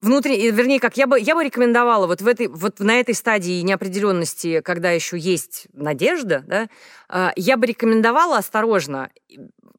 [0.01, 3.61] внутри, вернее, как я бы, я бы рекомендовала вот в этой, вот на этой стадии
[3.63, 6.69] неопределенности, когда еще есть надежда, да,
[7.09, 9.11] а, я бы рекомендовала осторожно.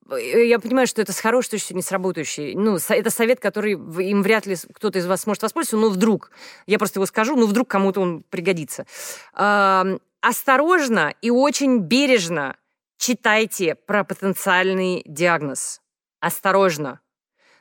[0.10, 2.56] Я понимаю, что это хороший, точно не сработающий.
[2.56, 6.32] Ну, это совет, который им вряд ли кто-то из вас сможет воспользоваться, но вдруг,
[6.66, 8.86] я просто его скажу, ну, вдруг кому-то он пригодится.
[10.22, 12.56] Осторожно и очень бережно
[12.98, 15.82] читайте про потенциальный диагноз.
[16.20, 17.02] Осторожно.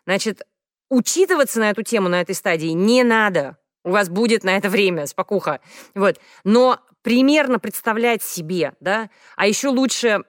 [0.06, 0.46] Значит,
[0.88, 3.56] учитываться на эту тему на этой стадии не надо.
[3.84, 5.60] У вас будет на это время, спокуха.
[5.94, 6.18] Вот.
[6.42, 10.24] Но примерно представлять себе, да, а еще лучше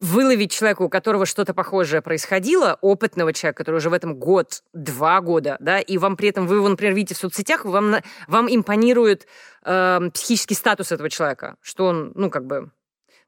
[0.00, 5.20] выловить человека, у которого что-то похожее происходило, опытного человека, который уже в этом год, два
[5.20, 7.96] года, да, и вам при этом, вы его, например, видите в соцсетях, вам,
[8.28, 9.26] вам импонирует
[9.64, 12.70] э, психический статус этого человека, что он, ну, как бы,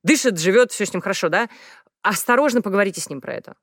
[0.03, 1.49] дышит, живет, все с ним хорошо, да,
[2.03, 3.55] осторожно поговорите с ним про это.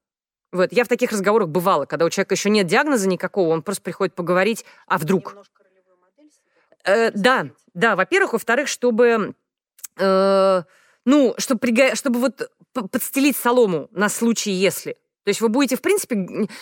[0.54, 3.82] Вот, я в таких разговорах бывала, когда у человека еще нет диагноза никакого, он просто
[3.82, 5.36] приходит поговорить, а вдруг?
[6.86, 9.34] Э, да, да, во-первых, во-вторых, чтобы,
[9.97, 10.64] э,
[11.06, 11.95] ну, чтобы, прига...
[11.95, 12.51] чтобы вот
[12.91, 14.93] подстелить солому на случай, если.
[15.24, 16.16] То есть вы будете, в принципе,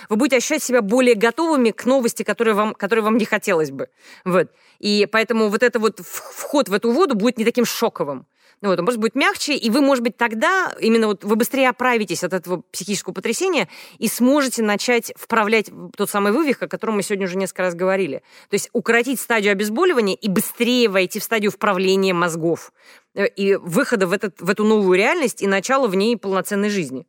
[0.08, 3.90] вы будете ощущать себя более готовыми к новости, которые вам, которые вам не хотелось бы.
[4.24, 4.52] Вот.
[4.80, 8.26] И поэтому вот это вот вход в эту воду будет не таким шоковым.
[8.62, 12.24] Вот, он просто будет мягче, и вы, может быть, тогда именно вот вы быстрее оправитесь
[12.24, 17.26] от этого психического потрясения и сможете начать вправлять тот самый вывих, о котором мы сегодня
[17.26, 18.22] уже несколько раз говорили.
[18.50, 22.72] То есть укоротить стадию обезболивания и быстрее войти в стадию вправления мозгов
[23.16, 27.08] э, и выхода в, этот, в эту новую реальность и начала в ней полноценной жизни.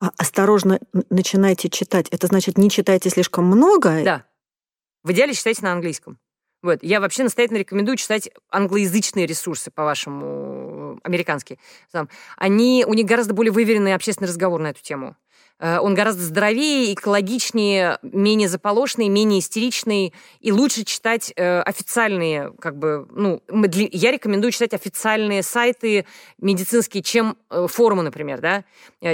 [0.00, 0.80] А осторожно
[1.10, 2.08] начинайте читать.
[2.10, 4.02] Это значит, не читайте слишком много?
[4.02, 4.24] Да.
[5.04, 6.18] В идеале читайте на английском.
[6.62, 6.80] Вот.
[6.82, 10.57] Я вообще настоятельно рекомендую читать англоязычные ресурсы, по-вашему,
[11.02, 11.58] американские.
[11.92, 12.08] Там.
[12.36, 15.16] Они, у них гораздо более выверенный общественный разговор на эту тему.
[15.60, 22.78] Э, он гораздо здоровее, экологичнее, менее заполошный, менее истеричный, и лучше читать э, официальные, как
[22.78, 23.42] бы, ну,
[23.92, 26.06] я рекомендую читать официальные сайты
[26.38, 28.64] медицинские, чем э, форумы, например, да,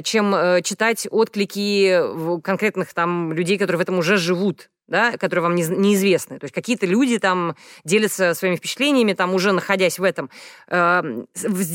[0.03, 5.65] чем читать отклики конкретных там людей, которые в этом уже живут, да, которые вам не,
[5.65, 6.39] неизвестны.
[6.39, 10.31] То есть какие-то люди там делятся своими впечатлениями, там уже находясь в этом.
[10.69, 11.27] Эм,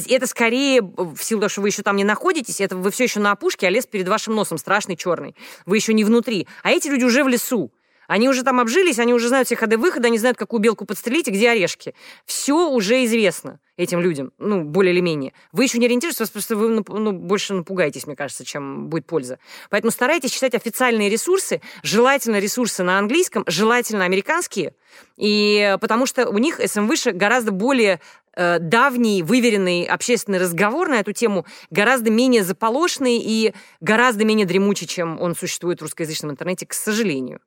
[0.07, 3.19] это скорее, в силу того, что вы еще там не находитесь, это вы все еще
[3.19, 5.35] на опушке, а лес перед вашим носом страшный, черный.
[5.65, 6.47] Вы еще не внутри.
[6.63, 7.71] А эти люди уже в лесу.
[8.09, 11.31] Они уже там обжились, они уже знают все ходы-выходы, они знают, какую белку подстрелить и
[11.31, 11.93] где орешки.
[12.25, 15.31] Все уже известно этим людям, ну, более или менее.
[15.51, 19.37] Вы еще не ориентируетесь, вас просто вы ну, больше напугаетесь, мне кажется, чем будет польза.
[19.69, 24.73] Поэтому старайтесь читать официальные ресурсы, желательно ресурсы на английском, желательно американские,
[25.15, 28.01] и потому что у них СМ выше гораздо более
[28.35, 34.87] э, давний, выверенный общественный разговор на эту тему, гораздо менее заполошный и гораздо менее дремучий,
[34.87, 37.39] чем он существует в русскоязычном интернете, к сожалению.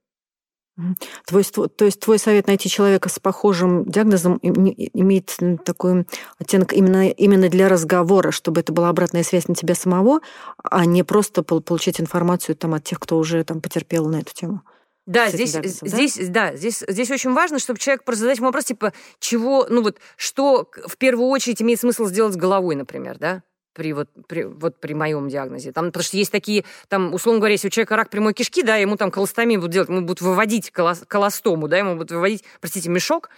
[1.26, 6.06] Твой, то есть твой совет найти человека с похожим диагнозом имеет такой
[6.38, 10.20] оттенок именно, именно для разговора, чтобы это была обратная связь на тебя самого,
[10.62, 14.62] а не просто получить информацию там, от тех, кто уже там, потерпел на эту тему.
[15.04, 16.50] Да, здесь, здесь, да?
[16.50, 19.98] да, здесь, здесь очень важно, чтобы человек просто задать ему вопрос, типа, чего, ну вот,
[20.16, 23.42] что в первую очередь имеет смысл сделать с головой, например, да?
[23.72, 25.72] При вот при, вот при моем диагнозе.
[25.72, 28.76] Там, потому что есть такие, там, условно говоря, если у человека рак прямой кишки, да,
[28.76, 32.88] ему там колостомию будут делать, ему будут выводить колос, колостому, да, ему будут выводить, простите,
[32.88, 33.30] мешок,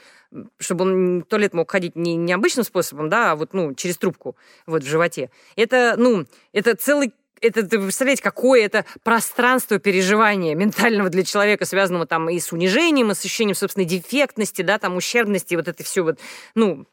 [0.59, 3.99] чтобы он в туалет мог ходить не, не обычным способом, да, а вот, ну, через
[3.99, 5.31] трубку вот в животе.
[5.57, 12.07] Это, ну, это целый это, вы представляете, какое это пространство переживания ментального для человека, связанного
[12.07, 16.03] там и с унижением, и с ощущением собственной дефектности, да, там, ущербности, вот это все
[16.03, 16.19] вот,
[16.55, 16.87] ну,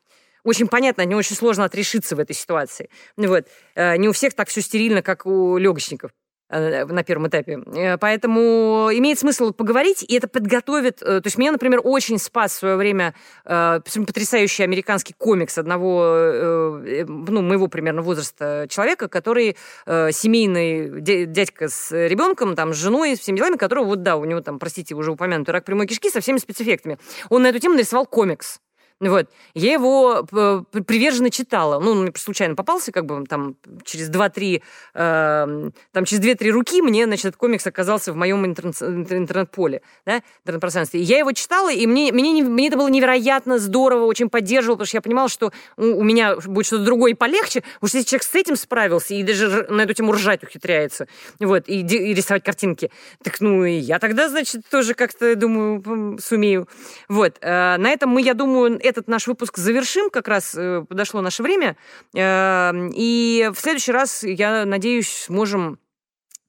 [0.44, 2.89] очень понятно, не очень сложно отрешиться в этой ситуации.
[3.18, 3.46] Вот.
[3.76, 6.12] Э, не у всех так все стерильно, как у легочников
[6.50, 7.60] э, на первом этапе.
[7.76, 11.00] Э, поэтому имеет смысл поговорить, и это подготовит...
[11.00, 13.14] То есть меня, например, очень спас в свое время
[13.44, 22.74] потрясающий американский комикс одного, ну, моего примерно возраста человека, который семейный дядька с ребенком, там,
[22.74, 25.66] с женой, с всеми делами, которого, вот да, у него там, простите, уже упомянутый рак
[25.66, 26.98] прямой кишки со всеми спецэффектами.
[27.30, 28.60] Он на эту тему нарисовал комикс.
[29.02, 29.30] Вот.
[29.56, 31.80] Я его э, приверженно читала.
[31.80, 34.62] Ну, он мне случайно попался, как бы там через 2-3,
[34.93, 41.02] э, там через 2-3 руки мне, значит, этот комикс оказался в моем интернет-поле, да, интернет-пространстве.
[41.02, 44.97] я его читала, и мне, мне, мне это было невероятно здорово, очень поддерживало, потому что
[44.97, 48.24] я понимала, что у, у меня будет что-то другое и полегче, потому что если человек
[48.24, 51.08] с этим справился и даже на эту тему ржать ухитряется,
[51.39, 52.91] вот, и, и рисовать картинки,
[53.24, 56.68] так, ну, и я тогда, значит, тоже как-то, думаю, сумею.
[57.10, 57.38] Вот.
[57.41, 61.44] Э, на этом мы, я думаю, этот наш выпуск завершим, как раз э, подошло наше
[61.44, 61.76] время.
[62.14, 65.80] Э, и в следующий раз, я надеюсь, сможем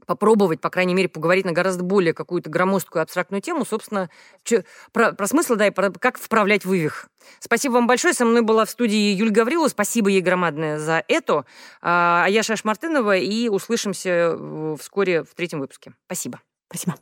[0.07, 4.11] попробовать, по крайней мере, поговорить на гораздо более какую-то громоздкую абстрактную тему, собственно,
[4.43, 4.63] чё,
[4.93, 7.09] про, про смысл, да, и про как вправлять вывих.
[7.39, 8.15] Спасибо вам большое.
[8.15, 9.69] Со мной была в студии Юль Гаврилова.
[9.69, 11.45] Спасибо ей громадное за это.
[11.81, 14.37] А я Шаш Мартынова, и услышимся
[14.79, 15.95] вскоре в третьем выпуске.
[16.07, 16.41] Спасибо.
[16.69, 16.97] Спасибо.